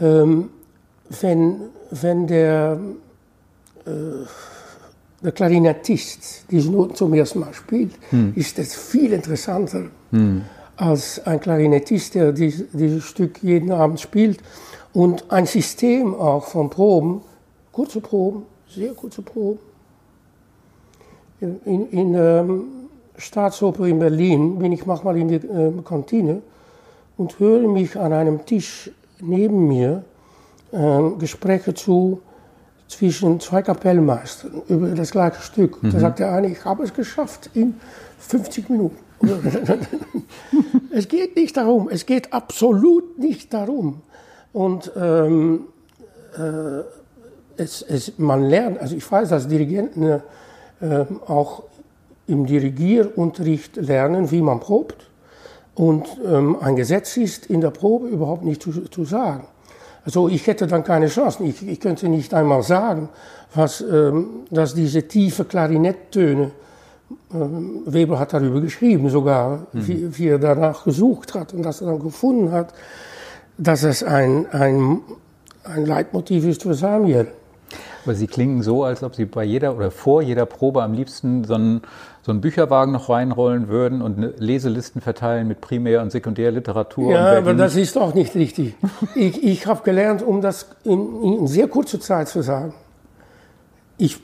[0.00, 0.50] Ähm,
[1.20, 1.60] wenn,
[1.90, 3.09] wenn der, äh,
[5.22, 8.32] der Klarinettist diese Noten zum ersten Mal spielt, mhm.
[8.36, 10.42] ist das viel interessanter mhm.
[10.76, 14.40] als ein Klarinettist, der dies, dieses Stück jeden Abend spielt
[14.92, 17.22] und ein System auch von Proben,
[17.72, 19.58] kurze Proben, sehr kurze Proben.
[21.40, 22.64] In, in, in der ähm,
[23.16, 26.42] Staatsoper in Berlin bin ich manchmal in der äh, Kantine
[27.16, 30.04] und höre mich an einem Tisch neben mir
[30.72, 32.20] äh, Gespräche zu
[32.90, 35.82] zwischen zwei Kapellmeistern über das gleiche Stück.
[35.82, 35.92] Mhm.
[35.92, 37.74] Da sagt der eine, ich habe es geschafft in
[38.18, 38.96] 50 Minuten.
[40.90, 44.02] es geht nicht darum, es geht absolut nicht darum,
[44.52, 45.66] und ähm,
[46.36, 46.82] äh,
[47.56, 50.20] es, es, man lernt, also ich weiß, dass Dirigenten
[50.80, 51.64] äh, auch
[52.26, 55.10] im Dirigierunterricht lernen, wie man probt.
[55.74, 59.46] Und ähm, ein Gesetz ist in der Probe überhaupt nicht zu, zu sagen.
[60.04, 61.44] Also ich hätte dann keine Chance.
[61.44, 63.08] Ich, ich könnte nicht einmal sagen,
[63.54, 66.52] was, ähm, dass diese tiefe Klarinetttöne,
[67.34, 69.88] ähm, Weber hat darüber geschrieben sogar, mhm.
[69.88, 72.72] wie, wie, er danach gesucht hat und dass er dann gefunden hat,
[73.58, 75.00] dass es ein, ein,
[75.64, 77.28] ein Leitmotiv ist für Samuel.
[78.04, 81.44] Aber Sie klingen so, als ob Sie bei jeder oder vor jeder Probe am liebsten
[81.44, 81.82] so einen,
[82.22, 87.12] so einen Bücherwagen noch reinrollen würden und Leselisten verteilen mit Primär- und Sekundärliteratur.
[87.12, 88.74] Ja, aber das ist auch nicht richtig.
[89.14, 92.74] ich ich habe gelernt, um das in, in sehr kurzer Zeit zu sagen.
[93.98, 94.18] Ich,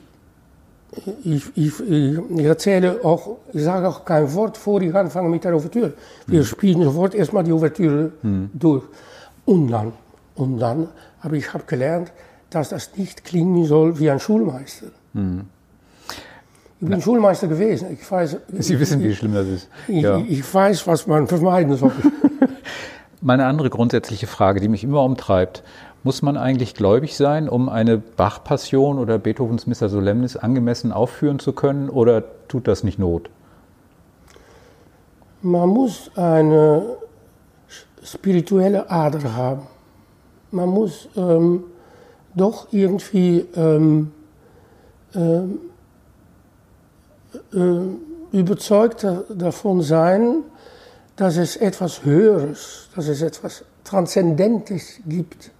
[1.23, 5.55] ich, ich, ich erzähle auch, ich sage auch kein Wort, vor ich anfange mit der
[5.55, 5.93] Ouvertüre.
[6.25, 6.45] Wir hm.
[6.45, 8.49] spielen sofort erstmal die Ouvertüre hm.
[8.53, 8.83] durch.
[9.45, 9.93] Und dann,
[10.35, 10.87] und dann
[11.19, 12.11] habe ich hab gelernt,
[12.49, 14.87] dass das nicht klingen soll wie ein Schulmeister.
[15.13, 15.45] Mhm.
[16.79, 17.01] Ich bin Na.
[17.01, 17.87] Schulmeister gewesen.
[17.91, 19.69] Ich weiß, Sie wissen, wie schlimm das ist.
[19.87, 20.17] Ja.
[20.19, 21.91] Ich, ich, weiß, was man vermeiden soll.
[23.21, 25.63] Meine andere grundsätzliche Frage, die mich immer umtreibt,
[26.03, 31.51] muss man eigentlich gläubig sein, um eine Bach-Passion oder Beethovens Missa Solemnis angemessen aufführen zu
[31.51, 33.29] können, oder tut das nicht Not?
[35.41, 36.97] Man muss eine
[38.03, 39.63] spirituelle Ader haben.
[40.51, 41.63] Man muss ähm,
[42.37, 44.11] doch irgendwie ähm,
[45.15, 45.59] ähm,
[47.53, 50.43] äh, überzeugt davon sein,
[51.15, 55.51] dass es etwas Höheres, dass es etwas Transzendentes gibt,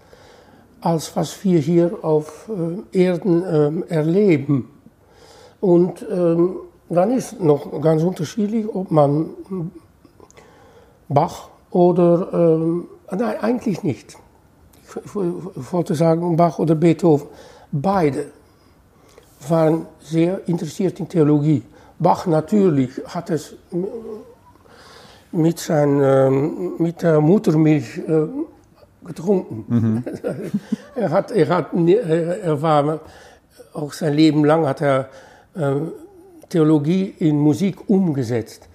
[0.81, 2.49] als was wir hier auf
[2.93, 4.69] äh, Erden ähm, erleben.
[5.59, 6.57] Und ähm,
[6.89, 9.31] dann ist noch ganz unterschiedlich, ob man
[11.09, 14.17] Bach oder, ähm, nein, eigentlich nicht.
[15.13, 17.27] Wollte sagen Bach oder Beethoven,
[17.71, 18.25] beide
[19.47, 21.63] waren sehr interessiert in Theologie.
[21.99, 23.55] Bach natürlich hat es
[25.31, 28.27] mit, sein, mit der Muttermilch äh,
[29.05, 29.65] getrunken.
[29.67, 30.03] Mhm.
[30.95, 32.99] er, hat, er, hat, er war
[33.73, 35.09] auch sein Leben lang hat er
[35.55, 35.75] äh,
[36.49, 38.69] Theologie in Musik umgesetzt.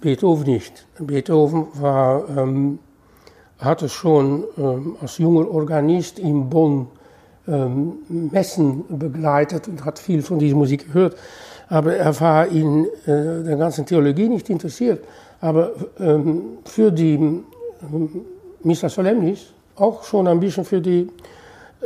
[0.00, 0.86] Beethoven nicht.
[0.98, 2.78] Beethoven war, ähm,
[3.58, 6.86] hatte schon ähm, als junger Organist in Bonn
[7.48, 11.16] ähm, Messen begleitet und hat viel von dieser Musik gehört.
[11.68, 15.04] Aber er war in äh, der ganzen Theologie nicht interessiert.
[15.40, 17.44] Aber ähm, für die ähm,
[18.62, 21.08] Missa Solemnis, auch schon ein bisschen für die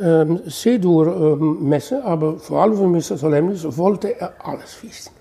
[0.01, 5.13] ähm, C-Dur-Messe, aber vor allem für Missa Solemnis wollte er alles wissen.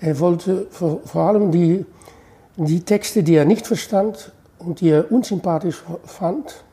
[0.00, 1.84] Er wollte vor, vor allem die,
[2.56, 6.64] die Texte, die er nicht verstand und die er unsympathisch fand,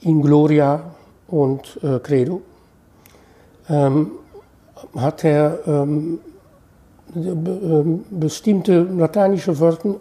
[0.00, 0.82] in Gloria
[1.28, 2.42] und äh, Credo,
[3.68, 4.12] ähm,
[4.96, 6.18] hat er ähm,
[7.16, 9.96] ähm, bestimmte lateinische Wörter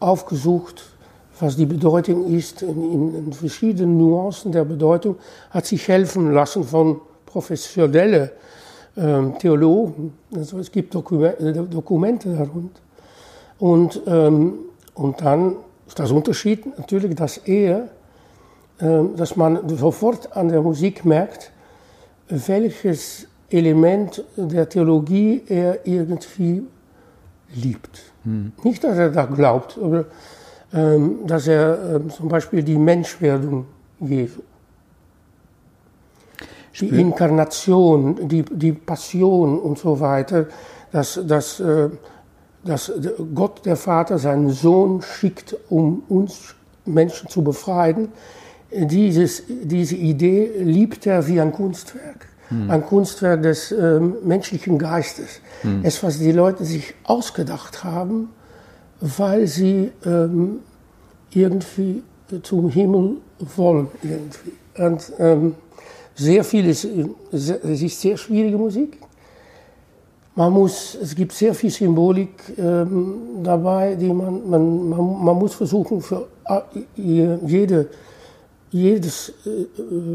[0.00, 0.82] aufgesucht,
[1.38, 5.16] was die Bedeutung ist, in, in, verschiedenen Nuancen der Bedeutung,
[5.50, 8.30] hat sich helfen lassen von professionellen
[8.96, 10.14] ähm, Theologen.
[10.34, 12.80] Also es gibt Dokumente, äh, Dokumente darunter.
[13.58, 14.54] Und, ähm,
[14.94, 15.56] und dann
[15.94, 17.88] das Unterschied natürlich, dass er,
[18.78, 21.52] äh, dass man sofort an der Musik merkt,
[22.28, 26.62] welches Element der Theologie er irgendwie
[27.54, 28.02] liebt.
[28.24, 28.52] Hm.
[28.62, 30.04] Nicht, dass er da glaubt, aber
[30.72, 33.66] ähm, dass er ähm, zum Beispiel die Menschwerdung
[34.00, 34.40] Jesu,
[36.80, 40.46] die Inkarnation, die, die Passion und so weiter,
[40.92, 41.90] dass, dass, äh,
[42.64, 42.92] dass
[43.34, 48.08] Gott der Vater seinen Sohn schickt, um uns Menschen zu befreien,
[48.70, 52.70] dieses, diese Idee liebt er wie ein Kunstwerk hm.
[52.70, 55.40] ein Kunstwerk des äh, menschlichen Geistes.
[55.62, 55.80] Hm.
[55.82, 58.30] Es, was die Leute sich ausgedacht haben,
[59.00, 60.60] weil sie ähm,
[61.30, 62.02] irgendwie
[62.42, 63.16] zum Himmel
[63.56, 63.88] wollen.
[64.02, 64.52] Irgendwie.
[64.76, 65.54] Und ähm,
[66.14, 66.86] sehr viel ist,
[67.32, 68.98] es ist sehr schwierige Musik.
[70.40, 75.52] Man muss, es gibt sehr viel Symbolik ähm, dabei, die man, man, man, man, muss
[75.52, 76.28] versuchen, für
[76.96, 77.88] jede,
[78.70, 79.66] jedes, äh,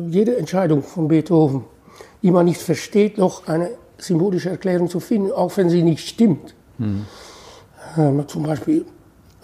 [0.10, 1.66] jede Entscheidung von Beethoven
[2.24, 6.56] die man nicht versteht, noch eine symbolische Erklärung zu finden, auch wenn sie nicht stimmt.
[6.80, 7.06] Mhm.
[7.96, 8.84] Ähm, zum Beispiel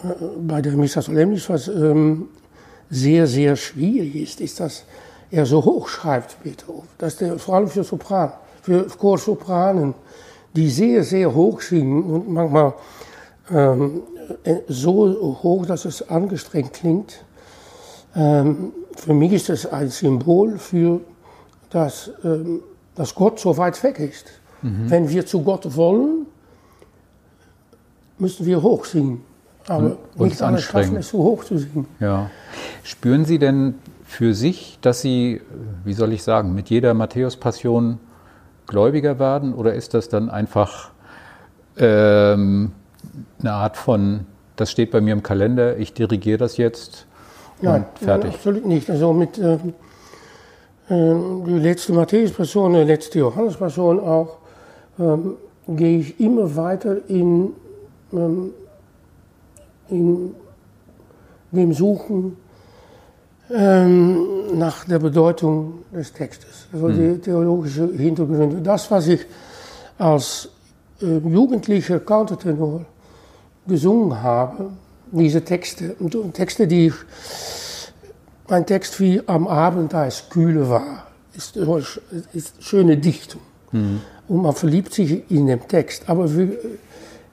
[0.04, 0.08] äh,
[0.39, 2.30] bei der Missa Solemnis, was ähm,
[2.89, 4.86] sehr, sehr schwierig ist, ist, dass
[5.30, 6.88] er so hoch schreibt, Beethoven.
[6.98, 8.32] Dass der, vor allem für Sopran,
[8.63, 9.94] für Chorsopranen,
[10.56, 12.74] die sehr, sehr hoch singen und manchmal
[13.50, 14.04] ähm,
[14.44, 17.24] äh, so hoch, dass es angestrengt klingt.
[18.16, 21.02] Ähm, für mich ist das ein Symbol für
[21.70, 22.62] das ähm,
[22.96, 24.28] dass Gott so weit weg ist.
[24.62, 24.90] Mhm.
[24.90, 26.26] Wenn wir zu Gott wollen,
[28.18, 29.24] müssen wir hoch singen.
[29.68, 31.88] Aber und nicht alle schaffen es, so hoch zu singen.
[32.00, 32.30] Ja.
[32.84, 35.42] Spüren Sie denn für sich, dass Sie,
[35.84, 38.00] wie soll ich sagen, mit jeder Matthäus-Passion
[38.71, 39.53] gläubiger werden?
[39.53, 40.89] Oder ist das dann einfach
[41.77, 42.71] ähm,
[43.39, 44.21] eine Art von,
[44.55, 47.05] das steht bei mir im Kalender, ich dirigiere das jetzt
[47.62, 48.23] Nein, fertig?
[48.23, 48.89] Nein, absolut nicht.
[48.89, 49.73] Also mit, ähm,
[50.89, 54.38] die letzte Matthäus-Person, die letzte Johannes-Person auch,
[54.99, 55.36] ähm,
[55.67, 57.53] gehe ich immer weiter in,
[58.13, 58.51] ähm,
[59.89, 60.34] in
[61.51, 62.38] dem Suchen
[63.54, 67.16] ähm, nach der Bedeutung des Textes, also mhm.
[67.16, 68.62] die theologische Hintergründe.
[68.62, 69.26] Das, was ich
[69.98, 70.50] als
[71.02, 72.86] äh, jugendlicher Countertenor
[73.68, 74.72] gesungen habe,
[75.12, 75.96] diese Texte,
[76.34, 76.94] Texte, die ich
[78.48, 81.58] ein Text wie Am Abend, da es kühle war, ist,
[82.34, 83.42] ist schöne Dichtung.
[83.72, 84.02] Mhm.
[84.28, 86.04] Und man verliebt sich in den Text.
[86.08, 86.30] Aber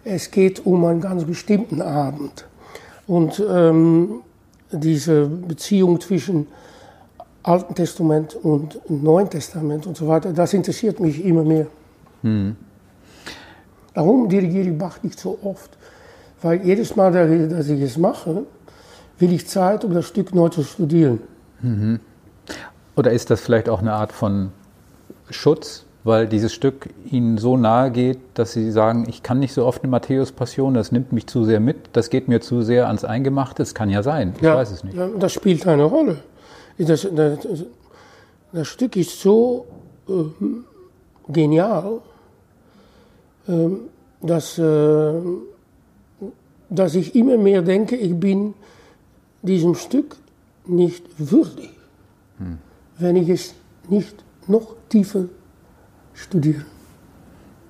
[0.05, 2.47] es geht um einen ganz bestimmten Abend.
[3.07, 4.23] Und ähm,
[4.71, 6.47] diese Beziehung zwischen
[7.43, 11.67] Alten Testament und Neuen Testament und so weiter, das interessiert mich immer mehr.
[12.23, 12.57] Mhm.
[13.95, 15.71] Darum dirigiere ich Bach nicht so oft.
[16.43, 17.13] Weil jedes Mal,
[17.49, 18.45] dass ich es mache,
[19.19, 21.21] will ich Zeit, um das Stück neu zu studieren.
[21.63, 22.01] Mhm.
[22.97, 24.51] Oder ist das vielleicht auch eine Art von
[25.31, 29.67] Schutz, weil dieses Stück Ihnen so nahe geht, dass Sie sagen, ich kann nicht so
[29.67, 33.05] oft eine Matthäus-Passion, das nimmt mich zu sehr mit, das geht mir zu sehr ans
[33.05, 34.97] Eingemachte, das kann ja sein, ich ja, weiß es nicht.
[34.97, 36.17] Ja, das spielt eine Rolle.
[36.79, 37.39] Das, das,
[38.53, 39.67] das Stück ist so
[40.09, 40.13] äh,
[41.29, 42.01] genial,
[43.47, 43.53] äh,
[44.23, 45.13] dass, äh,
[46.71, 48.55] dass ich immer mehr denke, ich bin
[49.43, 50.17] diesem Stück
[50.67, 51.71] nicht würdig.
[52.39, 52.59] Hm.
[52.99, 53.55] wenn ich es
[53.89, 54.15] nicht
[54.47, 55.25] noch tiefer
[56.19, 56.63] studiere.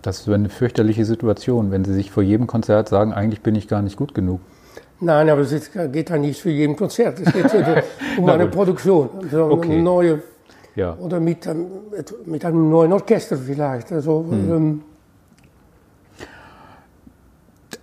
[0.03, 3.69] Das ist eine fürchterliche Situation, wenn Sie sich vor jedem Konzert sagen, eigentlich bin ich
[3.69, 4.41] gar nicht gut genug.
[5.01, 7.21] Nein, aber es geht ja nicht für jeden Konzert.
[7.21, 7.47] Es geht
[8.19, 9.73] um eine Produktion, also Okay.
[9.75, 10.23] eine neue
[10.77, 10.97] Ja.
[10.99, 11.67] oder mit, einem-
[12.27, 13.93] mit einem neuen Orchester vielleicht.
[13.93, 14.53] Also, Hm.
[14.57, 14.83] ähm,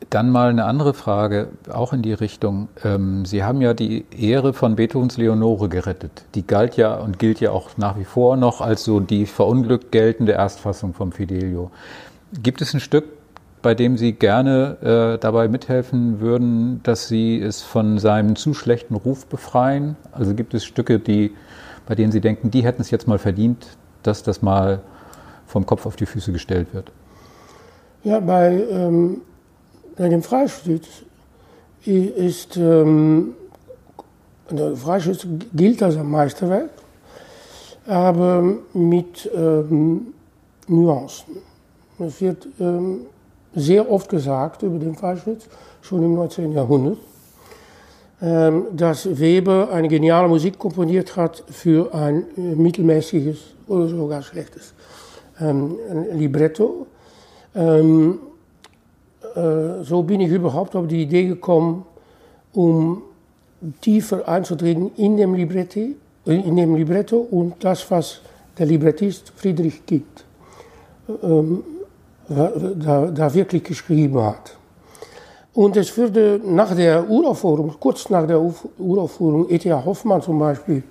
[0.10, 2.70] Dann mal eine andere Frage, auch in die Richtung.
[2.84, 6.26] Ähm, Sie haben ja die Ehre von Beethovens Leonore gerettet.
[6.36, 9.92] Die galt ja und gilt ja auch nach wie vor noch als so die verunglückt
[9.92, 11.72] geltende Erstfassung vom Fidelio.
[12.42, 13.06] Gibt es ein Stück,
[13.62, 18.96] bei dem Sie gerne äh, dabei mithelfen würden, dass Sie es von seinem zu schlechten
[18.96, 19.96] Ruf befreien?
[20.12, 21.34] Also gibt es Stücke, die,
[21.88, 23.66] bei denen Sie denken, die hätten es jetzt mal verdient,
[24.04, 24.82] dass das mal
[25.48, 26.92] vom Kopf auf die Füße gestellt wird?
[28.06, 29.22] ja, bei, ähm,
[29.96, 30.88] bei dem Freischütz
[31.86, 33.36] ist, ähm,
[34.50, 36.70] der Freischütz gilt als ein Meisterwerk,
[37.88, 40.08] aber mit ähm,
[40.68, 41.38] Nuancen.
[42.00, 43.02] Es wird ähm,
[43.56, 45.48] sehr oft gesagt über den Freischütz,
[45.82, 46.52] schon im 19.
[46.52, 46.98] Jahrhundert,
[48.22, 54.74] ähm, dass Weber eine geniale Musik komponiert hat für ein äh, mittelmäßiges oder sogar schlechtes
[55.40, 55.78] ähm,
[56.14, 56.88] Libretto.
[59.36, 61.86] Äh, so bin ich überhaupt auf die Idee gekommen,
[62.54, 63.02] um
[63.82, 65.96] tiefer einzudringen in dem, Libretti,
[66.26, 68.22] äh, in dem Libretto und das, was
[68.58, 70.24] der Librettist Friedrich gibt,
[71.22, 71.64] ähm,
[72.28, 74.58] da, da wirklich geschrieben hat.
[75.54, 79.84] Und es wurde nach der Uraufführung, kurz nach der Uf- Uraufführung, E.T.A.
[79.84, 80.84] Hoffmann zum Beispiel,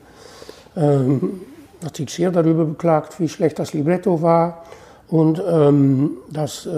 [0.76, 1.40] ähm,
[1.84, 4.64] hat sich sehr darüber beklagt, wie schlecht das Libretto war
[5.14, 6.70] und ähm, dass äh,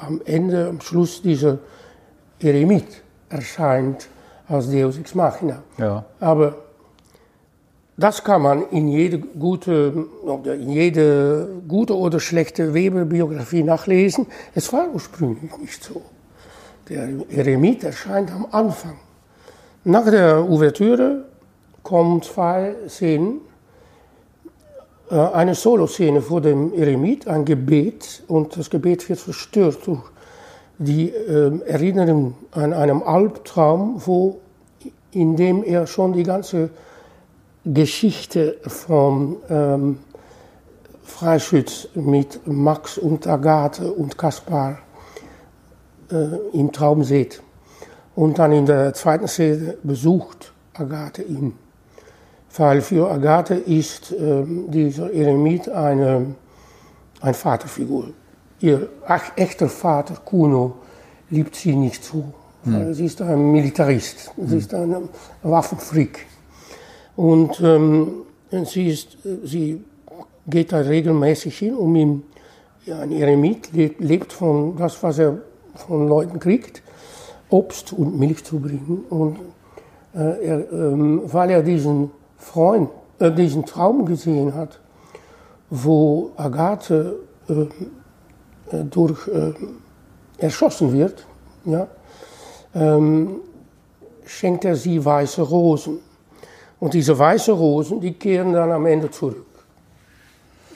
[0.00, 1.58] am Ende, am Schluss dieser
[2.40, 4.08] Eremit erscheint
[4.48, 5.62] als Deus Ex Machina.
[5.78, 6.04] Ja.
[6.18, 6.56] Aber
[7.96, 14.26] das kann man in jede gute, oder in jede gute oder schlechte Weber-Biografie nachlesen.
[14.52, 16.02] Es war ursprünglich nicht so.
[16.88, 18.98] Der Eremit erscheint am Anfang.
[19.84, 21.26] Nach der Ouvertüre
[21.84, 23.42] kommen zwei Szenen.
[25.10, 30.02] Äh, Eine Soloszene vor dem Eremit, ein Gebet, und das Gebet wird verstört durch
[30.78, 34.40] die ähm, Erinnerung an einen Albtraum, wo,
[35.12, 36.70] in dem er schon die ganze
[37.64, 39.98] Geschichte vom ähm,
[41.04, 44.78] Freischütz mit Max und Agathe und Kaspar
[46.10, 47.42] äh, im Traum sieht.
[48.16, 51.63] Und dann in der zweiten Szene besucht Agathe ihn.
[52.56, 56.34] Weil für Agathe ist ähm, dieser Eremit eine,
[57.20, 58.10] eine Vaterfigur.
[58.60, 60.74] Ihr ach- echter Vater, Kuno,
[61.30, 62.24] liebt sie nicht so.
[62.66, 64.96] Weil sie ist ein Militarist, sie ist ein
[65.42, 66.24] Waffenfreak.
[67.14, 68.22] Und ähm,
[68.64, 69.84] sie, ist, sie
[70.46, 72.22] geht da regelmäßig hin, um ihm,
[72.86, 75.42] ja, ein Eremit lebt, lebt von das, was er
[75.74, 76.82] von Leuten kriegt,
[77.50, 79.04] Obst und Milch zu bringen.
[79.10, 79.40] Und
[80.14, 82.12] äh, er, ähm, weil er diesen
[82.44, 84.78] Freund, äh, diesen Traum gesehen hat,
[85.70, 87.16] wo Agathe
[87.48, 87.62] äh,
[88.76, 89.52] äh, durch äh,
[90.38, 91.26] erschossen wird,
[91.64, 91.88] ja,
[92.74, 93.40] ähm,
[94.24, 96.00] schenkt er sie weiße Rosen.
[96.80, 99.46] Und diese weißen Rosen, die kehren dann am Ende zurück.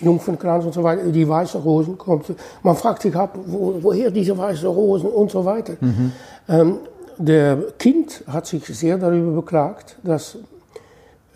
[0.01, 2.33] Jungfernkranz und so weiter, die weißen Rosen kommt.
[2.63, 5.75] Man fragt sich ab, wo, woher diese weißen Rosen und so weiter.
[6.49, 6.79] Ähm,
[7.19, 10.39] der Kind hat sich sehr darüber beklagt, dass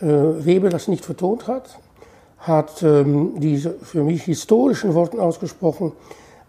[0.02, 1.78] äh, Weber das nicht vertont hat,
[2.38, 5.92] hat ähm, diese für mich historischen Worten ausgesprochen.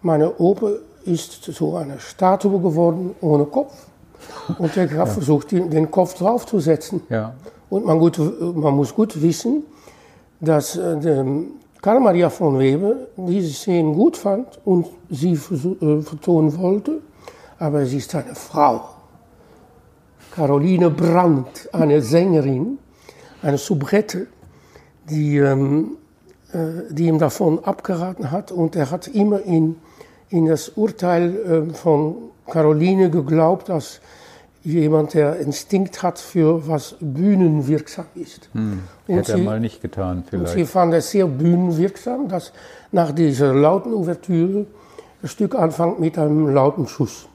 [0.02, 0.70] Meine Opa
[1.04, 3.72] ist zu einer Statue geworden ohne Kopf.
[4.58, 7.02] Und er hat versucht, den, Kopf draufzusetzen.
[7.08, 7.34] Ja.
[7.70, 9.64] Und man, gut, man muss gut wissen,
[10.40, 11.24] dass äh, der
[11.80, 17.00] Karl Maria von Weber diese Szene gut fand und sie äh, vertonen wollte,
[17.58, 18.80] aber sie ist eine Frau.
[20.30, 22.78] Caroline Brandt, eine Sängerin,
[23.44, 24.26] eine Soubrette,
[25.10, 25.96] die, ähm,
[26.52, 26.58] äh,
[26.90, 29.76] die ihm davon abgeraten hat und er hat immer in,
[30.30, 32.16] in das Urteil äh, von
[32.50, 34.00] Caroline geglaubt, als
[34.62, 38.48] jemand, der Instinkt hat für was bühnenwirksam ist.
[38.54, 40.54] Und Hätte er sie- mal nicht getan, und vielleicht.
[40.54, 42.52] sie fand es sehr bühnenwirksam, dass
[42.90, 44.64] nach dieser lauten Ouvertüre
[45.20, 47.26] das Stück anfängt mit einem lauten Schuss.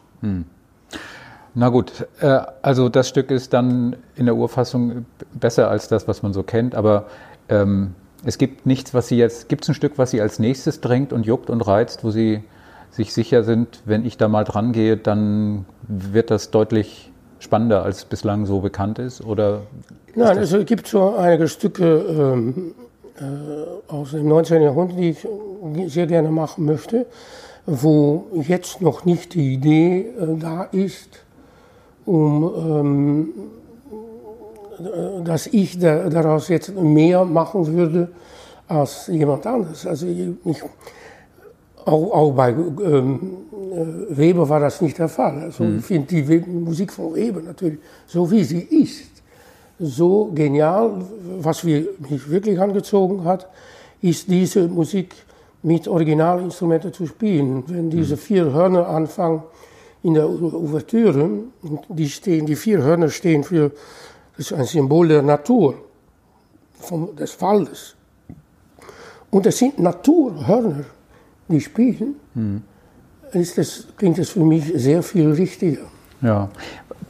[1.56, 6.24] Na gut, äh, also das Stück ist dann in der Urfassung besser als das, was
[6.24, 7.08] man so kennt, aber
[7.50, 10.82] ähm, es gibt nichts, was Sie jetzt, gibt es ein Stück, was Sie als nächstes
[10.82, 12.44] drängt und juckt und reizt, wo Sie
[12.92, 18.06] sich sicher sind, wenn ich da mal dran gehe, dann wird das deutlich spannender, als
[18.06, 19.24] bislang so bekannt ist?
[19.24, 19.62] Oder
[20.16, 22.74] Nein, also es gibt so einige Stücke, ähm,
[23.20, 24.62] äh, aus dem 19.
[24.62, 27.06] Jahrhundert, die ich sehr gerne machen möchte,
[27.66, 31.20] wo jetzt noch nicht die Idee äh, da ist,
[32.10, 33.34] um ähm,
[35.24, 38.10] dass ich da, daraus jetzt mehr machen würde
[38.68, 39.86] als jemand anderes.
[39.86, 40.64] Also ich,
[41.86, 43.20] auch, auch, bei ähm,
[43.74, 45.40] äh, Weber war das nicht der Fall.
[45.40, 45.80] Also mhm.
[45.80, 49.12] ich finde die We Musik von Weber natürlich, so wie sie ist,
[49.80, 51.02] so genial.
[51.40, 51.86] Was mich
[52.30, 53.48] wirklich angezogen hat,
[54.02, 55.14] ist diese Musik
[55.62, 57.64] mit Originalinstrumenten zu spielen.
[57.68, 58.20] Wenn diese mhm.
[58.20, 59.44] vier Hörner anfangen
[60.04, 61.30] in der Ouvertüre,
[61.90, 63.72] die, stehen, die vier Hörner stehen für
[64.40, 65.76] das ist ein Symbol der Natur,
[66.80, 67.96] vom, des Waldes.
[69.30, 70.86] Und es sind Naturhörner,
[71.50, 72.16] die spielen.
[72.34, 72.62] Mhm.
[73.34, 75.82] Ist das, klingt das für mich sehr viel richtiger.
[76.22, 76.50] Ja.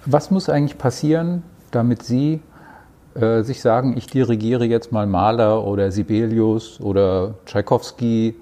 [0.08, 2.40] Was muss eigentlich passieren, damit Sie
[3.14, 8.36] äh, sich sagen, ich dirigiere jetzt mal Mahler oder Sibelius oder Tschaikowski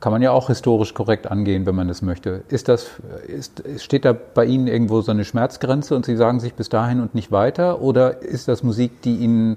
[0.00, 2.42] kann man ja auch historisch korrekt angehen, wenn man das möchte.
[2.48, 2.88] Ist das,
[3.26, 7.00] ist, steht da bei Ihnen irgendwo so eine Schmerzgrenze und Sie sagen sich bis dahin
[7.00, 7.80] und nicht weiter?
[7.80, 9.56] Oder ist das Musik, die Ihnen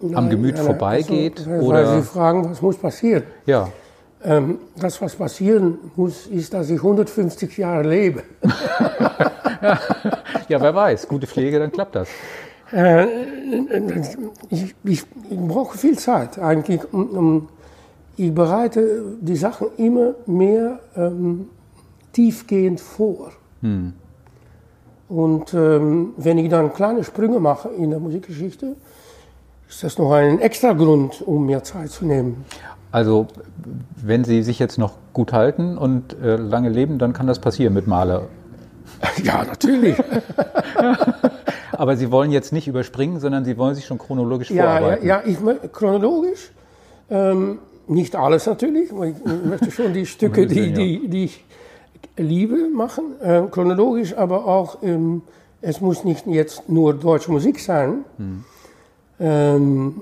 [0.00, 1.46] nein, am Gemüt nein, vorbeigeht?
[1.46, 1.96] Also, oder?
[1.96, 3.22] Sie fragen, was muss passieren?
[3.46, 3.68] Ja.
[4.22, 8.24] Ähm, das, was passieren muss, ist, dass ich 150 Jahre lebe.
[10.48, 11.08] ja, wer weiß.
[11.08, 12.08] Gute Pflege, dann klappt das.
[12.72, 13.06] Äh,
[14.50, 17.48] ich, ich, ich brauche viel Zeit eigentlich, um, um
[18.18, 21.48] ich bereite die Sachen immer mehr ähm,
[22.12, 23.30] tiefgehend vor.
[23.62, 23.92] Hm.
[25.08, 28.76] Und ähm, wenn ich dann kleine Sprünge mache in der Musikgeschichte,
[29.68, 32.44] ist das noch ein extra Grund, um mir Zeit zu nehmen.
[32.90, 33.28] Also,
[33.96, 37.74] wenn Sie sich jetzt noch gut halten und äh, lange leben, dann kann das passieren
[37.74, 38.22] mit Maler.
[39.22, 39.96] Ja, natürlich.
[41.72, 45.06] Aber Sie wollen jetzt nicht überspringen, sondern Sie wollen sich schon chronologisch ja, vorarbeiten.
[45.06, 46.50] Ja, ja ich, chronologisch.
[47.10, 47.58] Ähm,
[47.88, 51.44] nicht alles natürlich, ich möchte schon die Stücke, die, die, die ich
[52.16, 55.22] liebe, machen, äh, chronologisch, aber auch, ähm,
[55.60, 58.04] es muss nicht jetzt nur deutsche Musik sein.
[58.16, 58.44] Hm.
[59.20, 60.00] Ähm,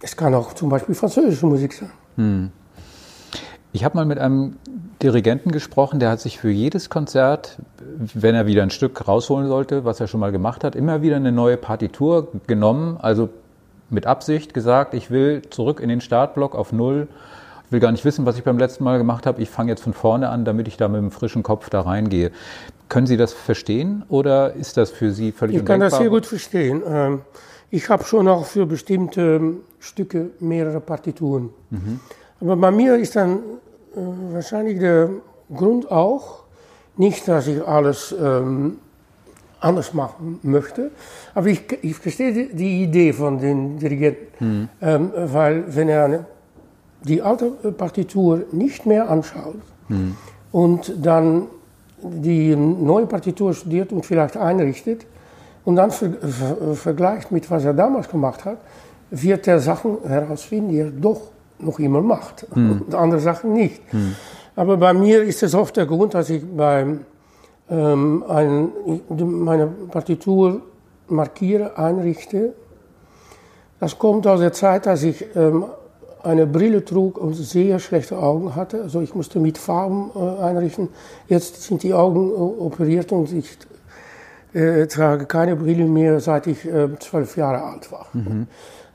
[0.00, 1.90] es kann auch zum Beispiel französische Musik sein.
[2.16, 2.50] Hm.
[3.72, 4.56] Ich habe mal mit einem
[5.02, 7.58] Dirigenten gesprochen, der hat sich für jedes Konzert,
[8.14, 11.16] wenn er wieder ein Stück rausholen sollte, was er schon mal gemacht hat, immer wieder
[11.16, 12.96] eine neue Partitur genommen.
[12.98, 13.28] Also
[13.90, 17.08] mit Absicht gesagt, ich will zurück in den Startblock auf Null.
[17.66, 19.42] Ich will gar nicht wissen, was ich beim letzten Mal gemacht habe.
[19.42, 22.30] Ich fange jetzt von vorne an, damit ich da mit einem frischen Kopf da reingehe.
[22.88, 26.26] Können Sie das verstehen oder ist das für Sie völlig Ich kann das sehr gut
[26.26, 26.82] verstehen.
[26.86, 27.20] Ähm,
[27.70, 31.50] ich habe schon auch für bestimmte ähm, Stücke mehrere Partituren.
[31.70, 32.00] Mhm.
[32.40, 33.98] Aber bei mir ist dann äh,
[34.32, 35.10] wahrscheinlich der
[35.52, 36.44] Grund auch,
[36.96, 38.78] nicht, dass ich alles ähm,
[39.60, 40.90] anders machen möchte.
[41.34, 44.68] Aber ich, ich verstehe die, Idee von den Dirigenten, mhm.
[44.80, 46.26] ähm, weil wenn er
[47.02, 49.56] die alte Partitur nicht mehr anschaut
[49.88, 50.16] mhm.
[50.52, 51.46] und dann
[52.02, 55.06] die neue Partitur studiert und vielleicht einrichtet
[55.64, 58.58] und dann ver, ver, vergleicht mit was er damals gemacht hat,
[59.10, 61.20] wird er Sachen herausfinden, die er doch
[61.58, 62.82] noch immer macht mhm.
[62.86, 63.80] und andere Sachen nicht.
[63.90, 64.14] Hm.
[64.56, 67.00] Aber bei mir ist es oft der Grund, dass ich beim
[67.70, 68.70] ähm, ein,
[69.08, 70.62] meine Partitur
[71.08, 72.54] markiere, einrichte.
[73.80, 75.66] Das kommt aus der Zeit, als ich ähm,
[76.22, 78.82] eine Brille trug und sehr schlechte Augen hatte.
[78.82, 80.88] Also ich musste mit Farben äh, einrichten.
[81.28, 83.56] Jetzt sind die Augen äh, operiert und ich
[84.52, 88.06] äh, trage keine Brille mehr, seit ich äh, zwölf Jahre alt war.
[88.12, 88.46] Mhm.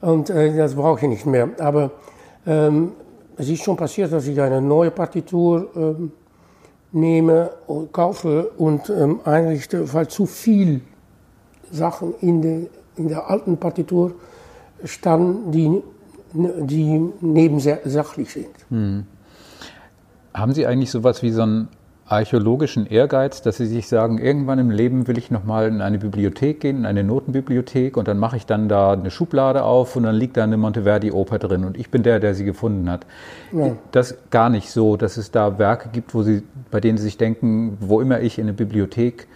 [0.01, 1.49] Und äh, das brauche ich nicht mehr.
[1.59, 1.91] Aber
[2.45, 2.93] ähm,
[3.37, 6.11] es ist schon passiert, dass ich eine neue Partitur ähm,
[6.91, 7.51] nehme,
[7.91, 10.81] kaufe und ähm, einrichte, weil zu viel
[11.71, 12.67] Sachen in, de,
[12.97, 14.13] in der alten Partitur
[14.83, 15.83] standen, die,
[16.33, 18.49] die nebensachlich sind.
[18.69, 19.05] Hm.
[20.33, 21.67] Haben Sie eigentlich sowas wie so einen
[22.11, 26.59] archäologischen Ehrgeiz, dass Sie sich sagen, irgendwann im Leben will ich nochmal in eine Bibliothek
[26.59, 30.15] gehen, in eine Notenbibliothek und dann mache ich dann da eine Schublade auf und dann
[30.15, 33.05] liegt da eine Monteverdi-Oper drin und ich bin der, der sie gefunden hat.
[33.51, 33.75] Ja.
[33.91, 37.17] Das gar nicht so, dass es da Werke gibt, wo sie, bei denen Sie sich
[37.17, 39.27] denken, wo immer ich in eine Bibliothek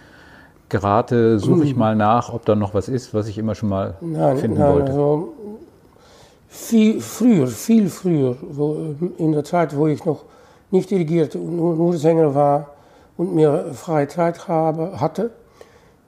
[0.68, 1.78] gerate, suche ich hm.
[1.78, 4.72] mal nach, ob da noch was ist, was ich immer schon mal nein, finden nein,
[4.72, 4.92] wollte.
[4.92, 5.34] Also
[6.48, 10.24] viel früher, viel früher, wo, in der Zeit, wo ich noch
[10.70, 12.74] nicht dirigierte und nur, Sänger war
[13.16, 15.30] und mir freie Zeit habe, hatte,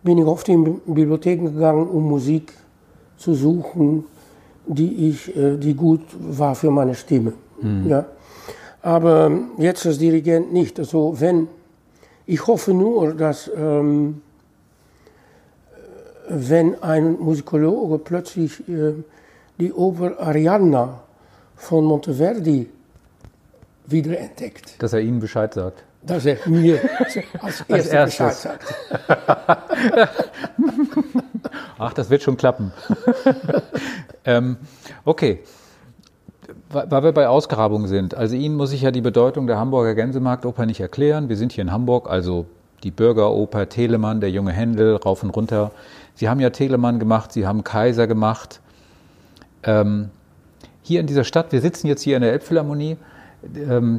[0.03, 2.53] bin ich oft in Bibliotheken gegangen, um Musik
[3.17, 4.05] zu suchen,
[4.67, 7.33] die, ich, äh, die gut war für meine Stimme.
[7.61, 7.89] Mhm.
[7.89, 8.05] Ja.
[8.83, 10.79] Aber jetzt als Dirigent nicht.
[10.79, 11.49] Also wenn,
[12.27, 14.23] ich hoffe nur, dass ähm,
[16.29, 18.93] wenn ein Musikologe plötzlich äh,
[19.59, 21.01] die Oper Arianna
[21.57, 22.69] von Monteverdi
[23.91, 24.83] wiederentdeckt.
[24.83, 25.85] Dass er Ihnen Bescheid sagt.
[26.03, 26.81] Dass er mir
[27.41, 28.75] als erstes Bescheid sagt.
[31.79, 32.73] Ach, das wird schon klappen.
[34.25, 34.57] ähm,
[35.05, 35.41] okay.
[36.71, 38.15] Weil wir bei Ausgrabungen sind.
[38.15, 41.29] Also Ihnen muss ich ja die Bedeutung der Hamburger Gänsemarktoper nicht erklären.
[41.29, 42.47] Wir sind hier in Hamburg, also
[42.85, 45.73] die Bürgeroper, Telemann, der junge Händel, rauf und runter.
[46.15, 48.61] Sie haben ja Telemann gemacht, Sie haben Kaiser gemacht.
[49.63, 50.11] Ähm,
[50.83, 52.97] hier in dieser Stadt, wir sitzen jetzt hier in der Elbphilharmonie,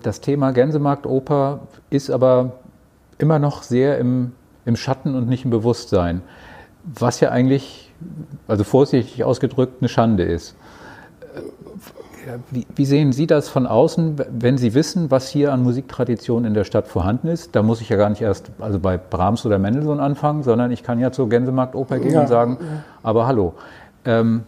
[0.04, 2.54] das Thema Gänsemarktoper ist aber
[3.18, 4.34] immer noch sehr im,
[4.66, 6.22] im Schatten und nicht im Bewusstsein.
[6.84, 7.94] Was ja eigentlich,
[8.48, 10.56] also vorsichtig ausgedrückt, eine Schande ist.
[11.36, 16.46] Äh, Wie, wie sehen Sie das von außen, wenn Sie wissen, was hier an Musiktradition
[16.46, 17.56] in der Stadt vorhanden ist?
[17.56, 20.84] Da muss ich ja gar nicht erst also bei Brahms oder Mendelssohn anfangen, sondern ich
[20.84, 22.58] kann ja zur Gänsemarktoper gehen Ja, und sagen,
[23.04, 23.54] aber hallo.
[24.06, 24.44] Ähm,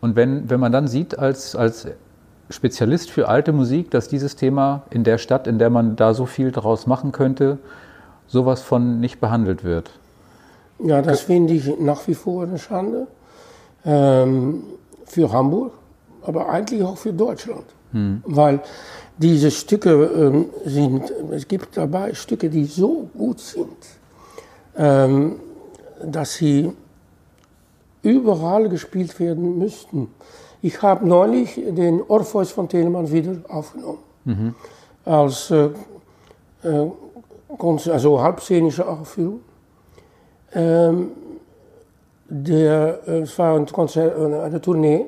[0.00, 1.86] und wenn, wenn man dann sieht, als, als
[2.50, 6.26] Spezialist für alte Musik, dass dieses Thema in der Stadt, in der man da so
[6.26, 7.58] viel draus machen könnte,
[8.26, 9.90] sowas von nicht behandelt wird.
[10.78, 13.06] Ja, das finde ich nach wie vor eine Schande.
[13.84, 14.64] Ähm,
[15.06, 15.72] für Hamburg,
[16.22, 17.64] aber eigentlich auch für Deutschland.
[18.24, 18.60] Weil
[19.18, 23.76] diese Stücke ähm, sind, es gibt dabei Stücke, die so gut sind,
[24.76, 25.36] ähm,
[26.04, 26.72] dass sie
[28.02, 30.08] überall gespielt werden müssten.
[30.64, 33.98] Ich habe neulich den Orpheus von Telemann wieder aufgenommen.
[35.04, 35.68] Als äh,
[36.62, 39.40] äh, also halbszenische Aufführung.
[40.54, 41.10] Ähm,
[42.30, 45.04] der, äh, es war ein Konzert, eine, Tournee.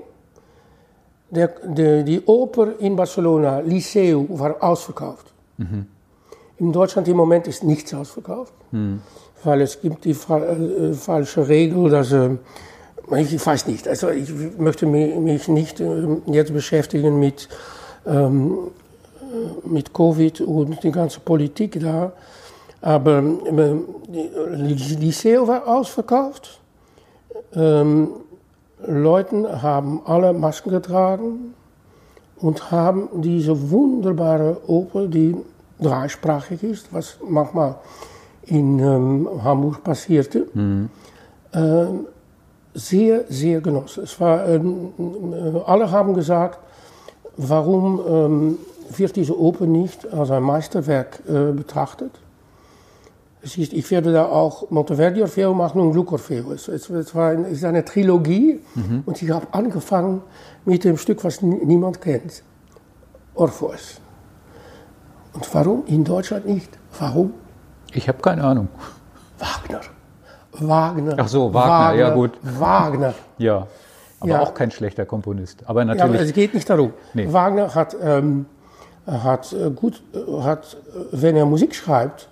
[1.31, 5.33] Der, der, die Oper in Barcelona, Liceu, war ausverkauft.
[6.59, 8.53] In Deutschland im Moment ist nichts ausverkauft,
[9.43, 12.37] weil es gibt die fa äh, falsche Regel, dass äh,
[13.11, 17.49] ich weiß nicht, also ich möchte mich, nicht äh, jetzt beschäftigen mit,
[18.07, 18.71] ähm,
[19.21, 22.13] äh, mit Covid und die ganze Politik da,
[22.81, 23.75] aber äh,
[24.09, 26.61] die Liceo war ausverkauft.
[27.55, 28.09] Ähm,
[28.87, 31.55] Leute haben alle Masken getragen
[32.41, 35.37] und haben diese wunderbare Oper, die
[35.81, 37.77] dreisprachig ist, was manchmal
[38.47, 42.07] in ähm, Hamburg passierte, ähm,
[42.79, 44.05] sehr, sehr genossen.
[44.05, 44.61] Es war, äh,
[45.67, 46.59] alle haben gesagt,
[47.37, 48.59] warum ähm,
[48.97, 52.13] wird diese Oper nicht als ein Meisterwerk äh, betrachtet?
[53.43, 56.53] Es ist, ich werde da auch Monteverdi Orfeo machen und Gluck Orfeo.
[56.53, 58.61] Es, es, es war ein, es ist eine Trilogie
[59.07, 60.21] und ich habe angefangen
[60.65, 62.43] mit dem Stück, was nie- niemand kennt.
[63.35, 64.01] Orpheus.
[65.33, 66.71] Und warum in Deutschland nicht?
[66.99, 67.33] Warum?
[67.93, 68.69] Ich habe keine Ahnung.
[69.39, 69.81] Wagner.
[70.61, 71.15] Wagner.
[71.19, 72.33] Ach so, Wagner, ja gut.
[72.43, 73.15] Wagner.
[73.39, 73.67] Ja,
[74.21, 74.41] aber Ja.
[74.41, 75.63] auch kein schlechter Komponist.
[75.67, 76.93] Aber Ja, aber natürlich, es geht nicht darum.
[77.15, 77.31] Nee.
[77.33, 78.47] Wagner hat, ähm,
[79.07, 82.29] hat äh, gut, äh, hat, äh, wenn er Musik schreibt,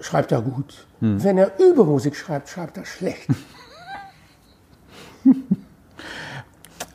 [0.00, 0.86] schreibt er gut.
[1.00, 1.22] Hm.
[1.22, 3.26] Wenn er über Musik schreibt, schreibt er schlecht.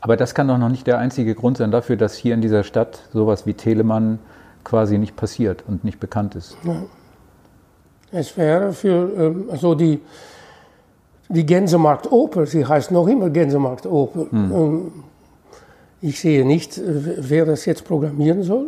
[0.00, 2.64] aber das kann doch noch nicht der einzige Grund sein dafür, dass hier in dieser
[2.64, 4.18] Stadt sowas wie Telemann
[4.64, 6.56] quasi nicht passiert und nicht bekannt ist.
[8.12, 10.00] Es wäre für ähm, also die,
[11.28, 14.26] die Gänsemarktoper, sie heißt noch immer Gänsemarktoper.
[14.32, 14.92] Ähm,
[16.00, 16.82] ich sehe nicht, äh,
[17.18, 18.66] wer das jetzt programmieren soll.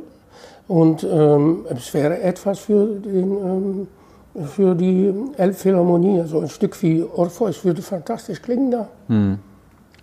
[0.66, 3.86] Und ähm, es wäre etwas für, den,
[4.34, 6.20] ähm, für die Elbphilharmonie.
[6.20, 8.88] Also ein Stück wie Orpheus würde fantastisch klingen da.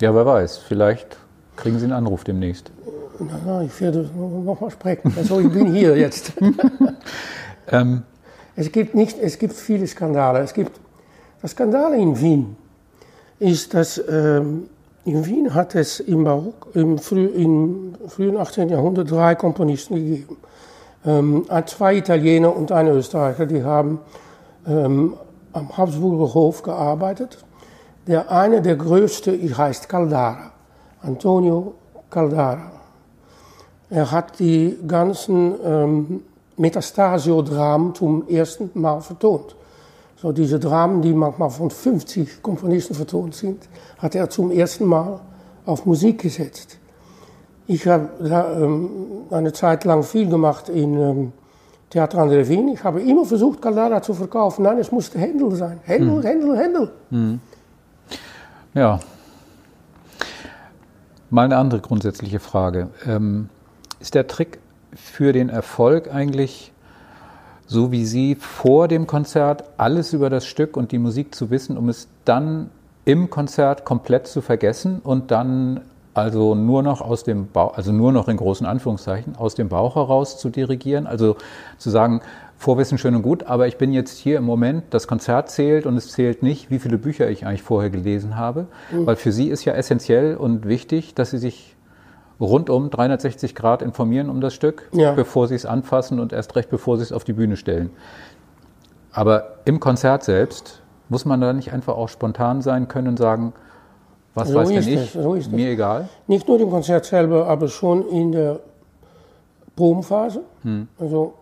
[0.01, 1.17] Ja, wer weiß, vielleicht
[1.55, 2.71] kriegen Sie einen Anruf demnächst.
[3.19, 5.13] Na, na, ich werde noch mal sprechen.
[5.15, 6.33] Also ich bin hier jetzt.
[7.71, 8.03] Ähm,
[8.55, 10.39] Es gibt, nicht, es gibt viele Skandale.
[10.39, 10.79] Es gibt,
[11.41, 12.55] das Skandal in Wien
[13.39, 14.69] ist, dass ähm,
[15.03, 18.69] in Wien hat es im, Barock, im, früh, im frühen 18.
[18.69, 20.37] Jahrhundert drei Komponisten gegeben.
[21.05, 23.99] Ähm, zwei Italiener und ein Österreicher, die haben
[24.67, 25.13] ähm,
[25.53, 27.45] am Habsburger Hof gearbeitet.
[28.07, 30.51] Der eine, der größte, heißt Caldara,
[31.01, 31.75] Antonio
[32.09, 32.71] Caldara.
[33.89, 36.21] Er hat die ganzen ähm,
[36.57, 39.55] Metastasio-Dramen zum ersten Mal vertont.
[40.17, 45.19] So diese Dramen, die manchmal von 50 Komponisten vertont sind, hat er zum ersten Mal
[45.65, 46.77] auf Musik gesetzt.
[47.67, 48.89] Ich habe ähm,
[49.31, 51.33] eine Zeit lang viel gemacht in ähm,
[51.89, 52.69] Theater an der Wien.
[52.69, 54.63] Ich habe immer versucht, Caldara zu verkaufen.
[54.63, 55.79] Nein, es musste Händel sein.
[55.83, 56.91] Händel, Händel, Händel.
[58.73, 58.99] ja.
[61.29, 62.89] Mal eine andere grundsätzliche Frage.
[63.07, 63.49] Ähm,
[63.99, 64.59] ist der Trick
[64.95, 66.71] für den Erfolg eigentlich,
[67.67, 71.77] so wie Sie vor dem Konzert alles über das Stück und die Musik zu wissen,
[71.77, 72.69] um es dann
[73.05, 75.81] im Konzert komplett zu vergessen und dann
[76.15, 79.95] also nur noch aus dem Bauch, also nur noch in großen Anführungszeichen, aus dem Bauch
[79.95, 81.35] heraus zu dirigieren, also
[81.77, 82.21] zu sagen,
[82.57, 85.97] Vorwissen schön und gut, aber ich bin jetzt hier im Moment, das Konzert zählt und
[85.97, 89.05] es zählt nicht, wie viele Bücher ich eigentlich vorher gelesen habe, mhm.
[89.05, 91.74] weil für Sie ist ja essentiell und wichtig, dass Sie sich
[92.39, 95.13] rundum 360 Grad informieren um das Stück, ja.
[95.13, 97.91] bevor Sie es anfassen und erst recht, bevor Sie es auf die Bühne stellen.
[99.11, 103.53] Aber im Konzert selbst muss man da nicht einfach auch spontan sein können und sagen,
[104.33, 105.11] was so weiß denn ich?
[105.11, 106.09] So Mir egal.
[106.27, 108.59] Nicht nur im Konzert selber, aber schon in der
[109.75, 110.41] Probenphase.
[110.63, 110.87] Hm.
[110.99, 111.33] Also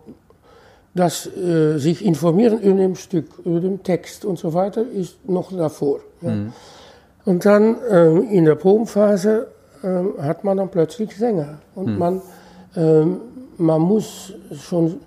[0.94, 5.50] das äh, sich informieren über dem Stück, über den Text und so weiter, ist noch
[5.50, 5.98] davor.
[6.20, 6.30] Ja.
[6.30, 6.52] Hm.
[7.24, 9.48] Und dann äh, in der Probenphase
[9.84, 11.58] äh, hat man dann plötzlich Sänger.
[11.74, 11.98] Und hm.
[11.98, 12.22] man,
[12.74, 13.20] ähm,
[13.58, 15.00] man muss schon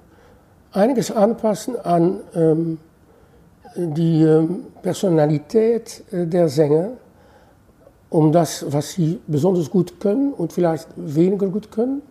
[0.71, 2.77] einiges anpassen an ähm,
[3.75, 6.91] die ähm, Personalität äh, der Sänger
[8.09, 12.01] um das, was sie besonders gut können und vielleicht weniger gut können.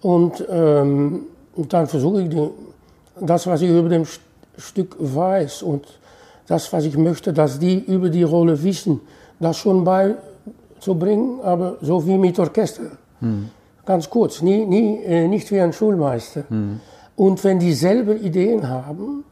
[0.00, 2.48] Und, ähm, und dann versuche ich die,
[3.20, 4.06] das, was ich über dem
[4.56, 5.86] Stück weiß und
[6.46, 9.00] das, was ich möchte, dass die über die Rolle wissen,
[9.40, 9.84] das schon
[10.80, 12.90] beizubringen, aber so wie mit Orchester.
[13.20, 13.50] Hm.
[13.84, 16.44] Ganz kurz, nie, nie, äh, nicht wie ein Schulmeister.
[16.48, 16.80] Hm.
[17.16, 19.24] Und wenn die selber Ideen haben,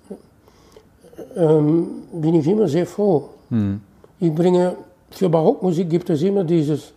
[1.36, 3.30] ähm, bin ich immer sehr froh.
[3.50, 3.80] Hm.
[4.20, 4.76] Ich bringe
[5.10, 6.92] für Barockmusik gibt es immer dieses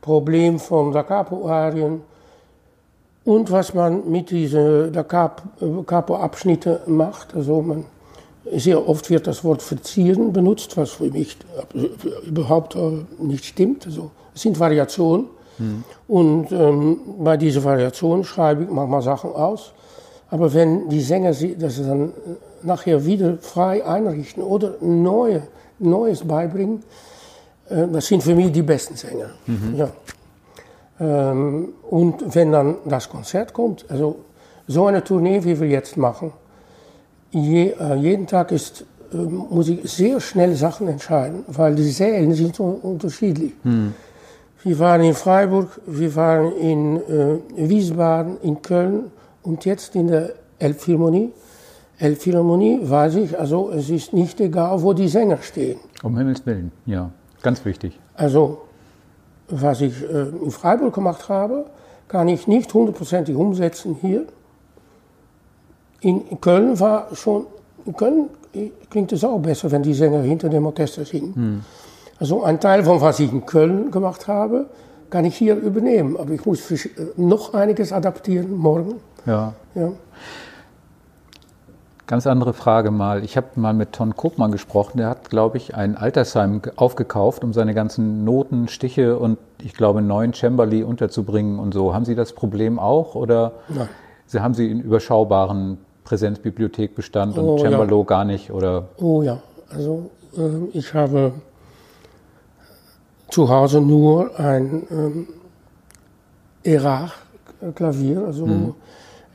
[0.00, 2.00] Problem von Da Capo-Arien
[3.24, 7.34] und was man mit diesen Da Capo-Abschnitten macht.
[7.34, 7.84] Also man,
[8.56, 11.36] sehr oft wird das Wort verzieren benutzt, was für mich
[12.26, 12.76] überhaupt
[13.18, 13.86] nicht stimmt.
[13.86, 15.26] Also, es sind Variationen.
[15.58, 15.84] Hm.
[16.08, 19.72] Und ähm, bei diesen Variationen schreibe ich manchmal Sachen aus.
[20.30, 22.12] Aber wenn die Sänger das dann
[22.62, 25.42] nachher wieder frei einrichten oder neue,
[25.78, 26.82] Neues beibringen,
[27.68, 29.30] äh, das sind für mich die besten Sänger.
[29.46, 29.74] Mhm.
[29.76, 29.88] Ja.
[31.00, 34.16] Ähm, und wenn dann das Konzert kommt, also
[34.66, 36.32] so eine Tournee, wie wir jetzt machen,
[37.30, 42.34] je, äh, jeden Tag ist, äh, muss ich sehr schnell Sachen entscheiden, weil die Sälen
[42.34, 43.52] sind so unterschiedlich.
[43.64, 43.94] Mhm.
[44.62, 49.10] Wir waren in Freiburg, wir waren in äh, Wiesbaden, in Köln
[49.42, 51.32] und jetzt in der Elbphilharmonie.
[51.98, 55.78] Elbphilharmonie weiß ich, also es ist nicht egal, wo die Sänger stehen.
[56.02, 57.10] Um Himmels Willen, ja.
[57.42, 57.98] Ganz wichtig.
[58.14, 58.62] Also,
[59.48, 61.66] was ich äh, in Freiburg gemacht habe,
[62.08, 64.26] kann ich nicht hundertprozentig umsetzen hier.
[66.00, 67.46] In Köln war schon,
[67.84, 68.30] in Köln
[68.88, 71.34] klingt es auch besser, wenn die Sänger hinter dem Orchester singen.
[71.34, 71.60] Hm.
[72.18, 74.66] Also ein Teil von was ich in Köln gemacht habe,
[75.08, 76.16] kann ich hier übernehmen.
[76.16, 78.94] Aber ich muss noch einiges adaptieren morgen.
[79.26, 79.54] Ja.
[79.74, 79.92] ja.
[82.06, 83.22] Ganz andere Frage mal.
[83.24, 84.98] Ich habe mal mit Ton Kopmann gesprochen.
[84.98, 90.02] Der hat, glaube ich, ein Altersheim aufgekauft, um seine ganzen Noten, Stiche und ich glaube
[90.02, 91.94] neun Chamberlain unterzubringen und so.
[91.94, 93.88] Haben Sie das Problem auch oder Nein.
[94.26, 98.04] Sie haben Sie in überschaubaren Präsenzbibliothekbestand oh, und Cembalo ja.
[98.04, 98.88] gar nicht oder?
[98.98, 99.40] Oh ja,
[99.70, 101.32] also äh, ich habe
[103.28, 105.28] zu Hause nur ein ähm,
[106.62, 108.74] Erach-Klavier, also hm.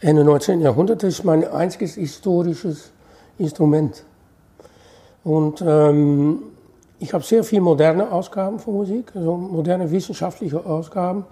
[0.02, 0.62] Ende 19.
[0.62, 2.92] Jahrhundert ist mein einziges historisches
[3.38, 4.04] Instrument.
[5.24, 6.44] Und ähm,
[7.00, 11.26] ich habe sehr viele moderne Ausgaben von Musik, also moderne wissenschaftliche Ausgaben.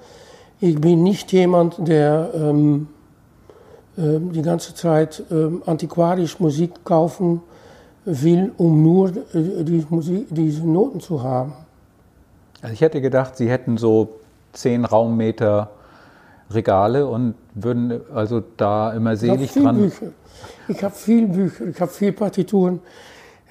[0.60, 3.03] Ich bin nicht jemand, der ähm, äh,
[3.96, 7.42] die ganze Zeit ähm, antiquarisch Musik kaufen
[8.06, 11.54] will, um nur äh, die Musik, diese Noten zu haben.
[12.62, 14.20] Also ich hätte gedacht, Sie hätten so
[14.54, 15.72] zehn Raummeter
[16.50, 19.78] Regale und würden also da immer selig ich dran.
[19.78, 20.08] Bücher.
[20.68, 22.80] Ich habe viel Bücher, ich habe viel Partituren.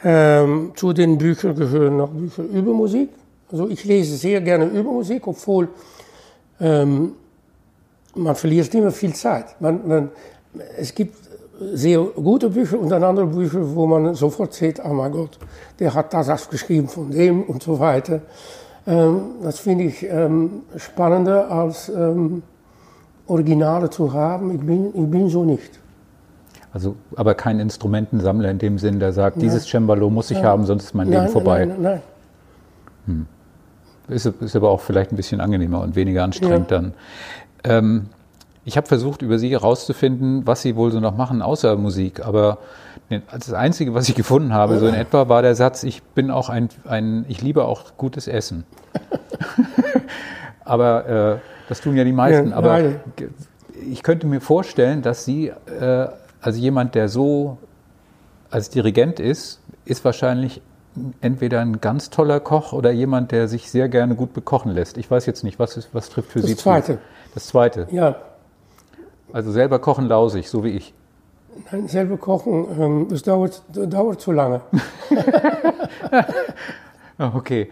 [0.05, 3.11] Ähm, zu den Büchern gehören noch Bücher über Musik.
[3.51, 5.69] Also ich lese sehr gerne über Musik, obwohl
[6.61, 7.13] ähm,
[8.15, 9.61] man verliert immer viel Zeit.
[9.61, 10.11] Man, man,
[10.79, 11.17] es gibt
[11.59, 15.39] sehr gute Bücher und dann andere Bücher, wo man sofort sieht, oh mein Gott,
[15.79, 18.21] der hat das geschrieben von dem und so weiter.
[18.87, 22.43] Ähm, das finde ich ähm, spannender als ähm,
[23.27, 24.55] Originale zu haben.
[24.55, 25.79] Ich bin, ich bin so nicht.
[26.73, 29.45] Also, aber kein Instrumentensammler in dem Sinn, der sagt, nein.
[29.45, 30.47] dieses Cembalo muss ich nein.
[30.47, 31.67] haben, sonst ist mein nein, Leben vorbei.
[31.67, 32.03] Nein, nein.
[33.07, 33.27] Hm.
[34.09, 36.79] Ist, ist, aber auch vielleicht ein bisschen angenehmer und weniger anstrengend ja.
[36.79, 36.95] dann.
[37.65, 38.07] Ähm,
[38.65, 42.25] ich habe versucht, über Sie herauszufinden, was Sie wohl so noch machen, außer Musik.
[42.25, 42.59] Aber
[43.31, 46.49] das Einzige, was ich gefunden habe, so in etwa, war der Satz, ich bin auch
[46.49, 48.65] ein, ein ich liebe auch gutes Essen.
[50.65, 51.39] aber äh,
[51.69, 52.51] das tun ja die meisten.
[52.51, 52.81] Ja, aber
[53.91, 56.07] ich könnte mir vorstellen, dass Sie, äh,
[56.41, 57.59] also jemand, der so
[58.51, 60.63] als Dirigent ist, ist wahrscheinlich
[61.21, 64.99] entweder ein ganz toller Koch oder jemand, der sich sehr gerne gut bekochen lässt.
[64.99, 66.95] Ich weiß jetzt nicht, was, ist, was trifft für Das Sie Zweite.
[66.95, 66.99] zu?
[67.35, 67.89] Das Zweite.
[67.91, 68.17] Ja,
[69.33, 70.95] Also selber kochen lausig, so wie ich.
[71.71, 74.61] nein, selber kochen, ähm, das dauert, das dauert zu lange.
[77.19, 77.69] Ah, Okay.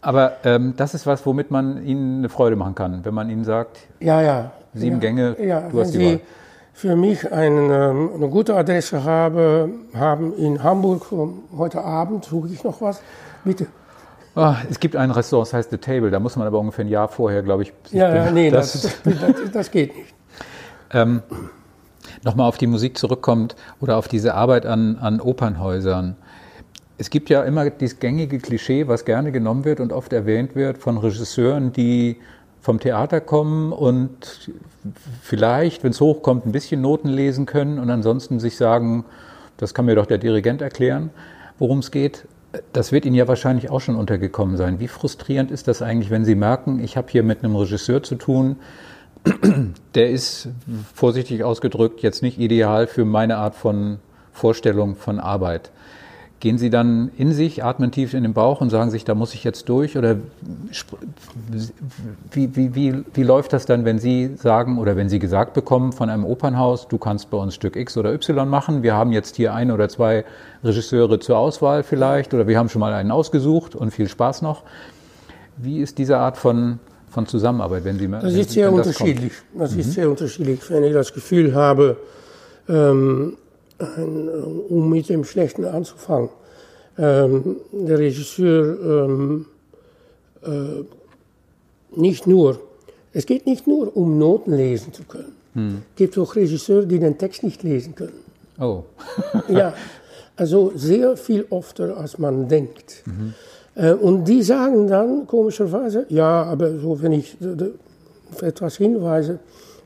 [0.00, 3.44] Aber ähm, das ist was, womit man Ihnen eine Freude machen kann, wenn man Ihnen
[3.44, 4.50] sagt, Ja, ja.
[4.74, 6.20] Sieben ja, Gänge, Ja, du wenn hast die Sie Wahl.
[6.74, 12.48] für mich ein, ähm, eine gute Adresse habe, haben in Hamburg ähm, heute Abend, suche
[12.48, 13.00] ich noch was,
[13.44, 13.66] bitte.
[14.34, 16.88] ah, es gibt ein Restaurant, das heißt The Table, da muss man aber ungefähr ein
[16.88, 20.13] Jahr vorher, glaube ich, sich Ja, ja, nee, das, das, das, das geht nicht.
[20.90, 21.22] Ähm,
[22.22, 26.16] Nochmal auf die Musik zurückkommt oder auf diese Arbeit an, an Opernhäusern.
[26.96, 30.78] Es gibt ja immer dieses gängige Klischee, was gerne genommen wird und oft erwähnt wird
[30.78, 32.18] von Regisseuren, die
[32.60, 34.50] vom Theater kommen und
[35.22, 39.04] vielleicht, wenn es hochkommt, ein bisschen Noten lesen können und ansonsten sich sagen,
[39.56, 41.10] das kann mir doch der Dirigent erklären,
[41.58, 42.26] worum es geht.
[42.72, 44.78] Das wird Ihnen ja wahrscheinlich auch schon untergekommen sein.
[44.78, 48.14] Wie frustrierend ist das eigentlich, wenn Sie merken, ich habe hier mit einem Regisseur zu
[48.14, 48.56] tun,
[49.94, 50.48] der ist
[50.94, 53.98] vorsichtig ausgedrückt jetzt nicht ideal für meine Art von
[54.32, 55.70] Vorstellung von Arbeit.
[56.40, 59.32] Gehen Sie dann in sich, atmen tief in den Bauch und sagen sich, da muss
[59.32, 59.96] ich jetzt durch?
[59.96, 60.16] Oder
[62.32, 65.92] wie, wie, wie, wie läuft das dann, wenn Sie sagen oder wenn Sie gesagt bekommen
[65.92, 69.36] von einem Opernhaus, du kannst bei uns Stück X oder Y machen, wir haben jetzt
[69.36, 70.26] hier ein oder zwei
[70.62, 74.64] Regisseure zur Auswahl vielleicht oder wir haben schon mal einen ausgesucht und viel Spaß noch.
[75.56, 76.78] Wie ist diese Art von,
[77.14, 79.32] von Zusammenarbeit, wenn Sie Das wenn, ist sehr wenn unterschiedlich.
[79.56, 80.60] Das ist sehr unterschiedlich.
[80.68, 81.96] Wenn ich das Gefühl habe,
[82.68, 83.36] ähm,
[83.78, 84.28] ein,
[84.68, 86.30] um mit dem Schlechten anzufangen,
[86.98, 89.46] ähm, der Regisseur ähm,
[90.42, 90.84] äh,
[91.96, 92.60] nicht nur,
[93.12, 95.32] es geht nicht nur um Noten lesen zu können.
[95.54, 98.24] Es gibt auch Regisseure, die den Text nicht lesen können.
[98.58, 98.82] Oh,
[99.48, 99.72] Ja,
[100.36, 103.04] also sehr viel öfter, als man denkt.
[103.06, 103.10] Äh,
[104.00, 107.72] und die sagen dann komischerweise, ja, aber so, wenn ich äh, de-
[108.32, 109.38] auf etwas hinweise,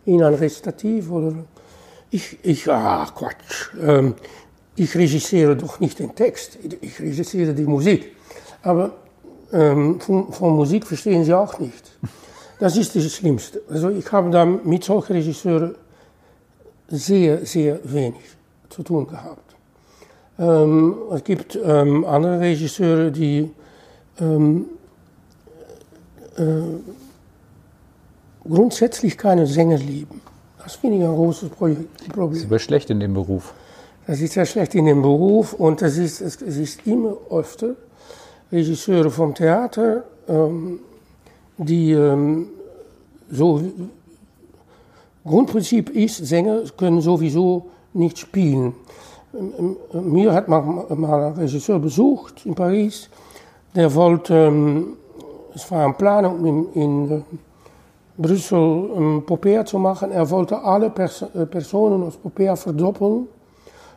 [0.05, 1.35] in ein Rezitativ oder
[2.11, 4.15] ich, ich ach Quatsch, ähm,
[4.77, 8.13] ich regissiere doch nicht den Text, ich regissiere die Musik.
[8.63, 8.93] Aber
[9.53, 11.91] ähm, von, von Musik verstehen sie auch nicht.
[12.61, 13.63] Das ist das Schlimmste.
[13.71, 15.75] Also ich habe da mit solchen Regisseuren
[16.89, 18.21] sehr, sehr wenig
[18.69, 19.55] zu tun gehabt.
[20.39, 23.51] Ähm, es gibt andere Regisseure, die
[24.21, 24.67] ähm,
[26.37, 26.43] äh,
[28.49, 30.21] grundsätzlich keine Sänger lieben.
[30.63, 32.45] Das finde ich ein großes Pro- ist Problem.
[32.45, 33.55] aber schlecht in dem Beruf.
[34.07, 37.75] Das ist sehr schlecht in dem Beruf und das ist, es, es ist immer öfter
[38.51, 40.81] Regisseure vom Theater, ähm,
[41.59, 42.49] die ähm,
[43.31, 43.61] so
[45.25, 48.75] Grundprinzip ist, Sänger können sowieso nicht spielen.
[49.35, 50.63] Ähm, ähm, Mir hat mal,
[50.97, 53.11] mal ein Regisseur besucht in Paris,
[53.75, 54.97] der wollte, ähm,
[55.55, 57.23] es war ein Plan, um in, in äh,
[58.17, 60.11] Brüssel ein Popea zu machen.
[60.11, 63.29] Er wollte alle Pers äh, Personen aus Popea verdoppeln,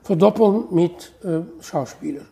[0.04, 2.28] verdoppeln mit äh, Schauspielern.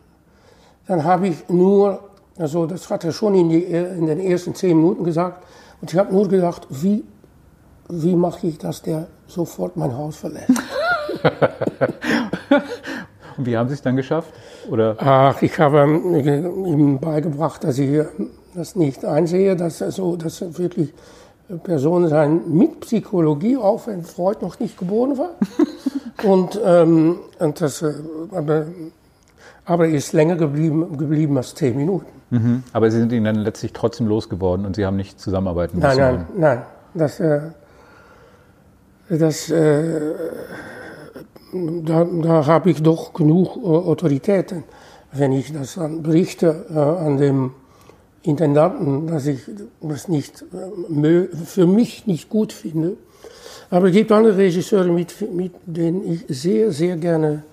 [0.86, 2.00] Dann habe ich nur,
[2.36, 5.44] also das hat er schon in, die, in den ersten zehn Minuten gesagt,
[5.80, 7.04] und ich habe nur gedacht, wie,
[7.88, 10.50] wie mache ich, dass der sofort mein Haus verlässt?
[13.36, 14.34] Und wie haben Sie es dann geschafft?
[14.68, 18.04] Oder Ach, ich habe ihm beigebracht, dass ich
[18.54, 20.92] das nicht einsehe, dass so, dass wirklich
[21.64, 25.30] Personen sein mit Psychologie, auch wenn Freud noch nicht geboren war.
[26.24, 27.84] und, ähm, und das,
[28.32, 28.66] aber,
[29.64, 32.06] aber er ist länger geblieben, geblieben als zehn Minuten.
[32.30, 32.62] mhm.
[32.72, 36.00] aber Sie sind ihn dann letztlich trotzdem losgeworden und Sie haben nicht zusammenarbeiten Nein, müssen.
[36.02, 36.62] nein, nein.
[36.94, 37.40] Das, äh,
[39.08, 40.12] das, äh,
[41.52, 44.64] da, da habe ich doch genug äh, Autoritäten.
[45.12, 47.52] Wenn ich das dann berichte äh, an dem
[48.22, 49.40] Intendanten, dass ich
[49.80, 52.96] das nicht äh, für mich nicht gut finde.
[53.70, 57.44] Aber es gibt andere Regisseure, mit, mit denen ich sehr, sehr gerne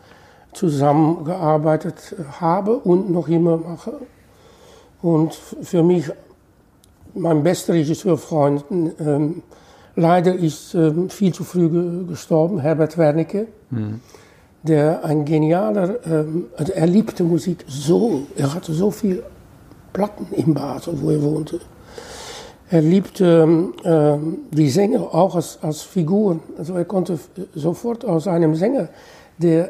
[0.53, 3.93] zusammengearbeitet habe und noch immer mache.
[5.01, 6.09] Und für mich
[7.13, 8.65] mein bester Regisseurfreund,
[8.99, 9.43] ähm,
[9.97, 13.47] leider ist ähm, viel zu früh ge gestorben, Herbert Wernicke,
[14.63, 19.23] der ein genialer, ähm, also er liebte Musik so, er hatte so viel
[19.91, 21.59] Platten in Basel, wo er wohnte.
[22.69, 26.41] Er liebte ähm, ähm, die Sänger auch als, als Figuren.
[26.57, 28.89] Also er konnte f- sofort aus einem Sänger,
[29.37, 29.69] der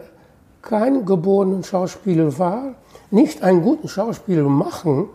[0.62, 2.74] kein geborener Schauspieler war,
[3.12, 5.06] nicht einen guten Schauspieler machen,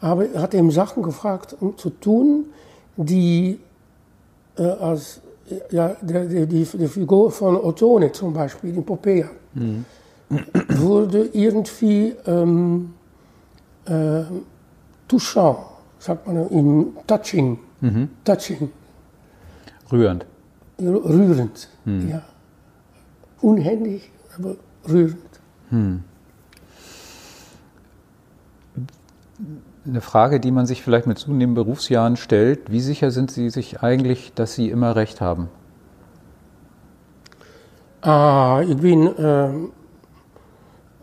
[0.00, 2.46] aber er hat ihm Sachen gefragt, um zu tun,
[2.96, 3.58] die
[4.56, 5.20] äh, als
[5.70, 9.28] ja, der, die, die Figur von Ottone zum Beispiel in Popea
[10.78, 12.94] wurde irgendwie ähm,
[13.84, 14.22] äh,
[15.08, 15.58] touchant,
[15.98, 17.58] sagt man im Touching.
[18.24, 18.70] Touching,
[19.90, 20.24] Rührend.
[20.80, 21.68] rührend.
[22.08, 22.22] Ja.
[23.40, 24.56] Unhändig, aber
[24.88, 25.18] rührend.
[29.84, 32.70] Eine Frage, die man sich vielleicht mit zunehmenden Berufsjahren stellt.
[32.70, 35.48] Wie sicher sind Sie sich eigentlich, dass Sie immer recht haben?
[38.00, 39.72] Ah, ich bin ähm,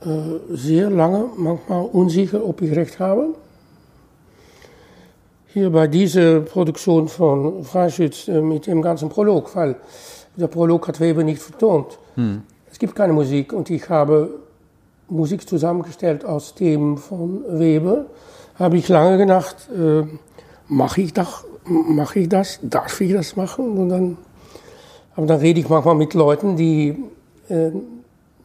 [0.01, 3.35] äh, sehr lange manchmal unsicher, ob ich recht habe.
[5.47, 9.75] Hier bei dieser Produktion von Freischütz äh, mit dem ganzen Prolog, weil
[10.37, 11.99] der Prolog hat Weber nicht vertont.
[12.71, 14.29] Es gibt keine Musik und ich habe
[15.09, 18.05] Musik zusammengestellt aus Themen von Weber.
[18.59, 20.03] Habe ich lange gedacht, äh,
[20.67, 22.59] mache ich, das- mach ich das?
[22.61, 23.77] Darf ich das machen?
[23.77, 24.17] Und dann
[25.15, 26.97] aber dann rede ich manchmal mit Leuten, die,
[27.49, 27.71] äh,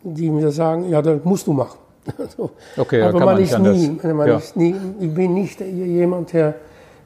[0.02, 1.78] die mir sagen, ja, das musst du machen.
[2.36, 2.50] So.
[2.76, 3.58] Okay, Aber kann man, man nicht ist
[4.04, 4.36] nie, man Ja.
[4.38, 6.54] ist nie, ich bin nicht jemand, der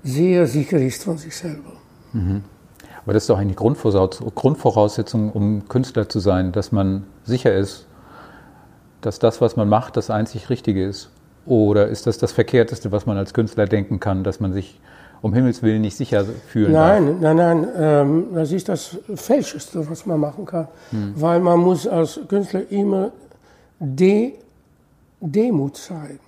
[0.02, 1.72] sehr sicher ist von sich selber.
[2.14, 7.86] Aber das ist doch eigentlich Grundvoraus- Grundvoraussetzung, um Künstler zu sein, dass man sicher ist,
[9.02, 11.10] dass das, was man macht, das einzig Richtige ist.
[11.48, 14.78] Oder ist das das Verkehrteste, was man als Künstler denken kann, dass man sich
[15.22, 17.00] um Himmels Willen nicht sicher fühlen darf?
[17.00, 20.68] Nein, nein, nein, ähm, das ist das Falscheste, was man machen kann.
[21.16, 23.10] Weil man muss als Künstler immer
[23.80, 24.34] De
[25.20, 26.20] Demut zeigen.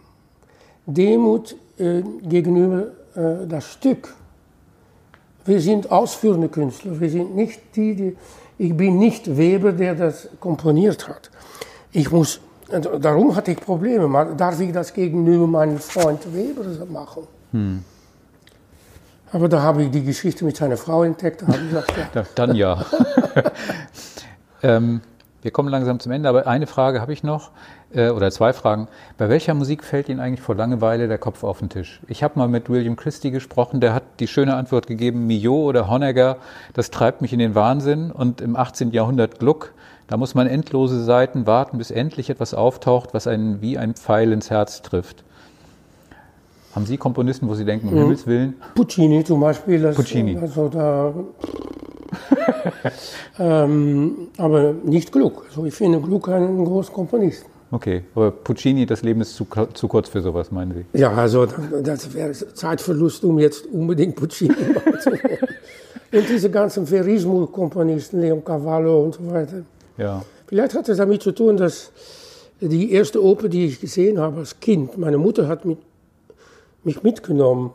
[0.86, 4.14] Demut äh, gegenüber äh, das Stück.
[5.44, 8.16] Wir sind ausführende Künstler, wir sind nicht die, die
[8.60, 11.30] ich bin nicht Weber, der das komponiert hat.
[11.92, 12.40] Ich muss,
[12.72, 14.06] und darum hatte ich Probleme.
[14.08, 17.22] Man- Darf ich das gegenüber meinem Freund Weber machen?
[19.32, 21.42] Aber da habe ich die Geschichte mit seiner Frau entdeckt.
[21.42, 22.84] Da habe ich gesagt, ja, Da- Dann ja.
[24.62, 25.00] ähm,
[25.42, 27.50] wir kommen langsam zum Ende, aber eine Frage habe ich noch,
[27.94, 28.88] äh, oder zwei Fragen.
[29.16, 32.00] Bei welcher Musik fällt Ihnen eigentlich vor Langeweile der Kopf auf den Tisch?
[32.08, 35.88] Ich habe mal mit William Christie gesprochen, der hat die schöne Antwort gegeben, Millot oder
[35.88, 36.36] Honegger,
[36.74, 38.10] das treibt mich in den Wahnsinn.
[38.10, 38.90] Und im 18.
[38.92, 39.72] Jahrhundert Gluck,
[40.10, 44.32] da muss man endlose Seiten warten, bis endlich etwas auftaucht, was einen wie ein Pfeil
[44.32, 45.22] ins Herz trifft.
[46.74, 49.80] Haben Sie Komponisten, wo Sie denken, um Himmels Willen, Puccini zum Beispiel.
[49.80, 50.36] Das, Puccini.
[50.36, 51.14] Also da,
[53.38, 55.44] ähm, aber nicht Gluck.
[55.48, 57.48] Also ich finde Gluck einen großen Komponisten.
[57.70, 60.98] okay, aber Puccini, das Leben ist zu, zu kurz für sowas, meinen Sie?
[60.98, 64.54] Ja, also das, das wäre Zeitverlust, um jetzt unbedingt Puccini
[65.02, 65.38] zu machen.
[66.12, 69.62] Und diese ganzen Verismo-Komponisten, Leon Cavallo und so weiter.
[70.00, 70.24] Ja.
[70.46, 71.92] Vielleicht hat es damit zu tun, dass
[72.60, 75.78] die erste Oper, die ich gesehen habe als Kind, meine Mutter hat mit,
[76.82, 77.72] mich mitgenommen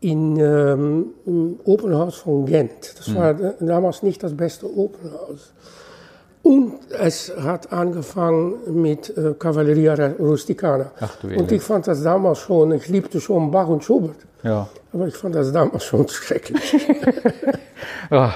[0.00, 2.94] in, ähm, im Opernhaus von Gent.
[2.98, 5.52] Das war damals nicht das beste Opernhaus.
[6.42, 10.92] Und es hat angefangen mit äh, Cavalleria Rusticana.
[11.00, 14.18] Ach du und ich fand das damals schon, ich liebte schon Bach und Schubert.
[14.44, 14.68] Ja.
[14.92, 16.86] Aber ich fand das damals schon schrecklich.
[18.08, 18.32] Ah,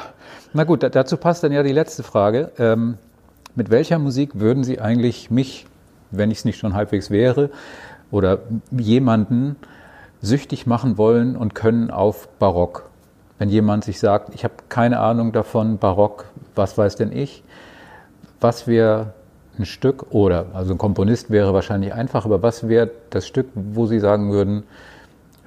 [0.52, 2.50] na gut, da, dazu passt dann ja die letzte Frage.
[2.58, 2.98] Ähm,
[3.54, 5.66] mit welcher Musik würden Sie eigentlich mich,
[6.10, 7.50] wenn ich es nicht schon halbwegs wäre,
[8.10, 8.38] oder
[8.70, 9.56] jemanden
[10.22, 12.88] süchtig machen wollen und können auf Barock?
[13.38, 17.42] Wenn jemand sich sagt, ich habe keine Ahnung davon, Barock, was weiß denn ich?
[18.40, 19.14] Was wäre
[19.58, 23.86] ein Stück, oder also ein Komponist wäre wahrscheinlich einfach, aber was wäre das Stück, wo
[23.86, 24.64] Sie sagen würden,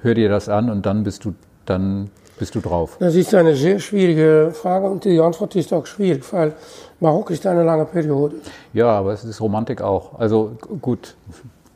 [0.02, 1.34] hör dir das an und dann bist du,
[1.66, 2.96] dann bist du drauf?
[2.98, 6.54] Das ist eine sehr schwierige Frage und die Antwort ist auch schwierig, weil
[7.00, 8.36] Barock ist eine lange Periode.
[8.72, 10.18] Ja, aber es ist Romantik auch.
[10.18, 11.16] Also gut,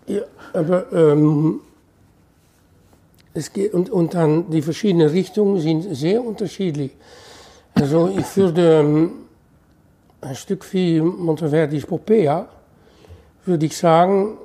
[0.07, 1.61] Ja, aber ähm,
[3.35, 6.93] es geht, und, und dann die verschiedenen Richtungen sind sehr unterschiedlich.
[7.75, 9.11] Also ich würde ähm,
[10.21, 12.49] ein Stück wie Monteverdi's Popea,
[13.45, 14.39] würde ich sagen,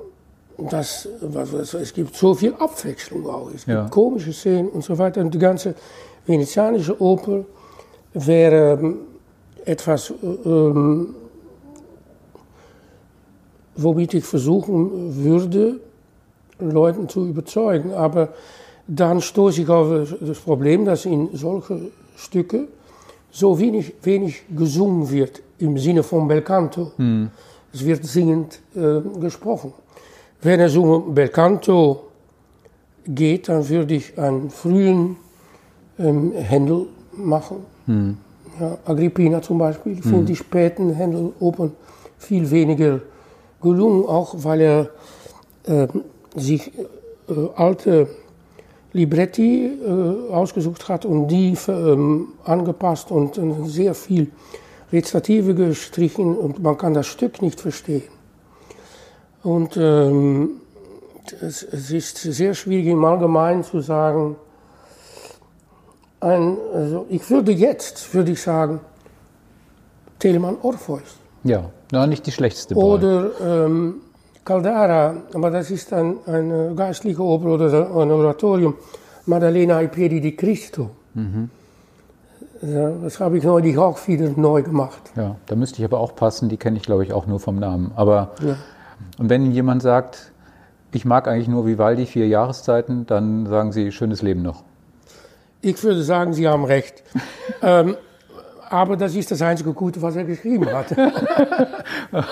[0.56, 3.48] was, was, es gibt so viel Abwechslung auch.
[3.48, 3.88] Es gibt Ja.
[3.88, 5.20] komische Szenen und so weiter.
[5.20, 5.74] Und die ganze
[6.26, 7.44] venezianische Oper
[8.12, 8.96] wäre ähm,
[9.64, 10.14] etwas, äh,
[10.48, 11.14] ähm,
[13.76, 15.80] womit ich versuchen würde,
[16.60, 17.92] Leuten zu überzeugen.
[17.92, 18.28] Aber
[18.86, 22.68] dann stoße ich auf das Problem, dass in solche Stücke
[23.30, 26.92] so wenig, wenig gesungen wird im Sinne von Belcanto.
[27.72, 29.72] Es wird singend äh, gesprochen.
[30.44, 32.04] Wenn es um Belcanto
[33.06, 35.16] geht, dann würde ich einen frühen
[35.98, 36.84] ähm, Händel
[37.16, 37.64] machen.
[38.60, 39.94] Ja, Agrippina zum Beispiel.
[39.94, 41.72] Ich finde die späten Händel-Opern
[42.18, 43.00] viel weniger
[43.62, 44.90] gelungen, auch weil er
[45.64, 45.88] äh,
[46.36, 48.06] sich äh, alte
[48.92, 54.30] Libretti äh, ausgesucht hat und die ähm, angepasst und äh, sehr viel
[54.92, 58.13] Rezitative gestrichen und man kann das Stück nicht verstehen.
[59.44, 60.60] Und ähm,
[61.40, 64.36] es, es ist sehr schwierig im Allgemeinen zu sagen,
[66.20, 68.80] ein, also ich würde jetzt, würde ich sagen,
[70.18, 71.18] Telemann Orpheus.
[71.44, 72.84] Ja, na, nicht die schlechteste Wahl.
[72.84, 73.30] Oder
[73.66, 73.96] ähm,
[74.44, 78.74] Caldara, aber das ist ein, eine geistliche Oper oder ein Oratorium.
[79.26, 80.90] Maddalena Iperi di Cristo.
[82.62, 85.12] Ja, das habe ich neulich auch wieder neu gemacht.
[85.16, 87.56] Ja, da müsste ich aber auch passen, die kenne ich glaube ich auch nur vom
[87.58, 87.92] Namen.
[87.96, 88.56] Aber Ja.
[89.18, 90.32] Und wenn jemand sagt,
[90.92, 94.62] ich mag eigentlich nur Vivaldi, vier Jahreszeiten, dann sagen Sie schönes Leben noch.
[95.60, 97.02] Ich würde sagen, Sie haben recht.
[97.62, 97.96] ähm,
[98.70, 100.94] aber das ist das einzige Gute, was er geschrieben hat.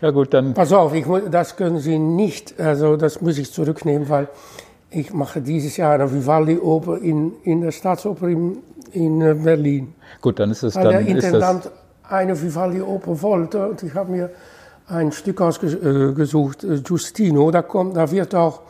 [0.00, 4.08] Ja gut, dann Pass auf, ich, das können Sie nicht, also das muss ich zurücknehmen,
[4.08, 4.28] weil
[4.90, 8.58] ich mache dieses Jahr eine Vivaldi-Oper in, in der Staatsoper in,
[8.92, 9.94] in äh, Berlin.
[10.20, 11.70] gut, dann ist es Weil der dann ist das Intendant
[12.08, 14.30] eine Vivaldi-Oper wollte und ich habe mir
[14.86, 18.62] ein Stück ausgesucht, äh, Giustino, da, kommt, da wird auch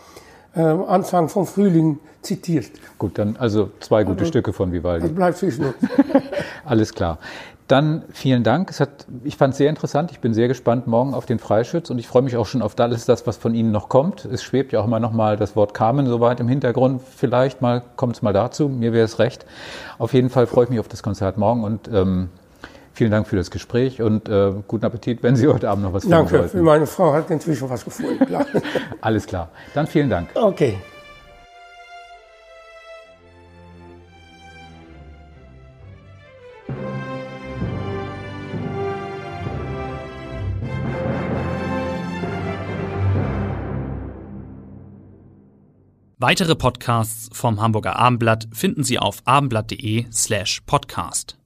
[0.55, 2.71] äh, Anfang vom Frühling zitiert.
[2.99, 5.09] gut, dann also zwei gute Stücke von Vivaldi.
[5.09, 5.75] Das bleibt zwischen uns.
[6.65, 7.19] Alles klar.
[7.67, 8.69] Dann vielen Dank.
[8.69, 10.11] Es hat, ich fand es sehr interessant.
[10.11, 12.79] Ich bin sehr gespannt morgen auf den Freischütz und ich freue mich auch schon auf
[12.79, 14.27] alles das, was von Ihnen noch kommt.
[14.27, 17.01] Es schwebt ja auch immer noch mal das Wort Carmen so weit im Hintergrund.
[17.17, 18.69] Vielleicht mal kommt es mal dazu.
[18.69, 19.47] Mir wäre es recht.
[19.99, 22.29] Auf jeden Fall freue ich mich auf das Konzert morgen und ähm,
[22.95, 26.05] vielen Dank für das Gespräch und äh, guten Appetit, wenn Sie heute Abend noch was
[26.05, 26.62] finden Danke, sollten.
[26.62, 28.24] meine Frau hat inzwischen was gefunden.
[28.24, 28.47] Klar.
[29.01, 29.51] Alles klar.
[29.74, 30.28] Dann vielen Dank.
[30.34, 30.78] Okay.
[46.26, 51.36] Weitere Podcasts vom Hamburger Abendblatt finden Sie auf abendblatt.de slash podcast.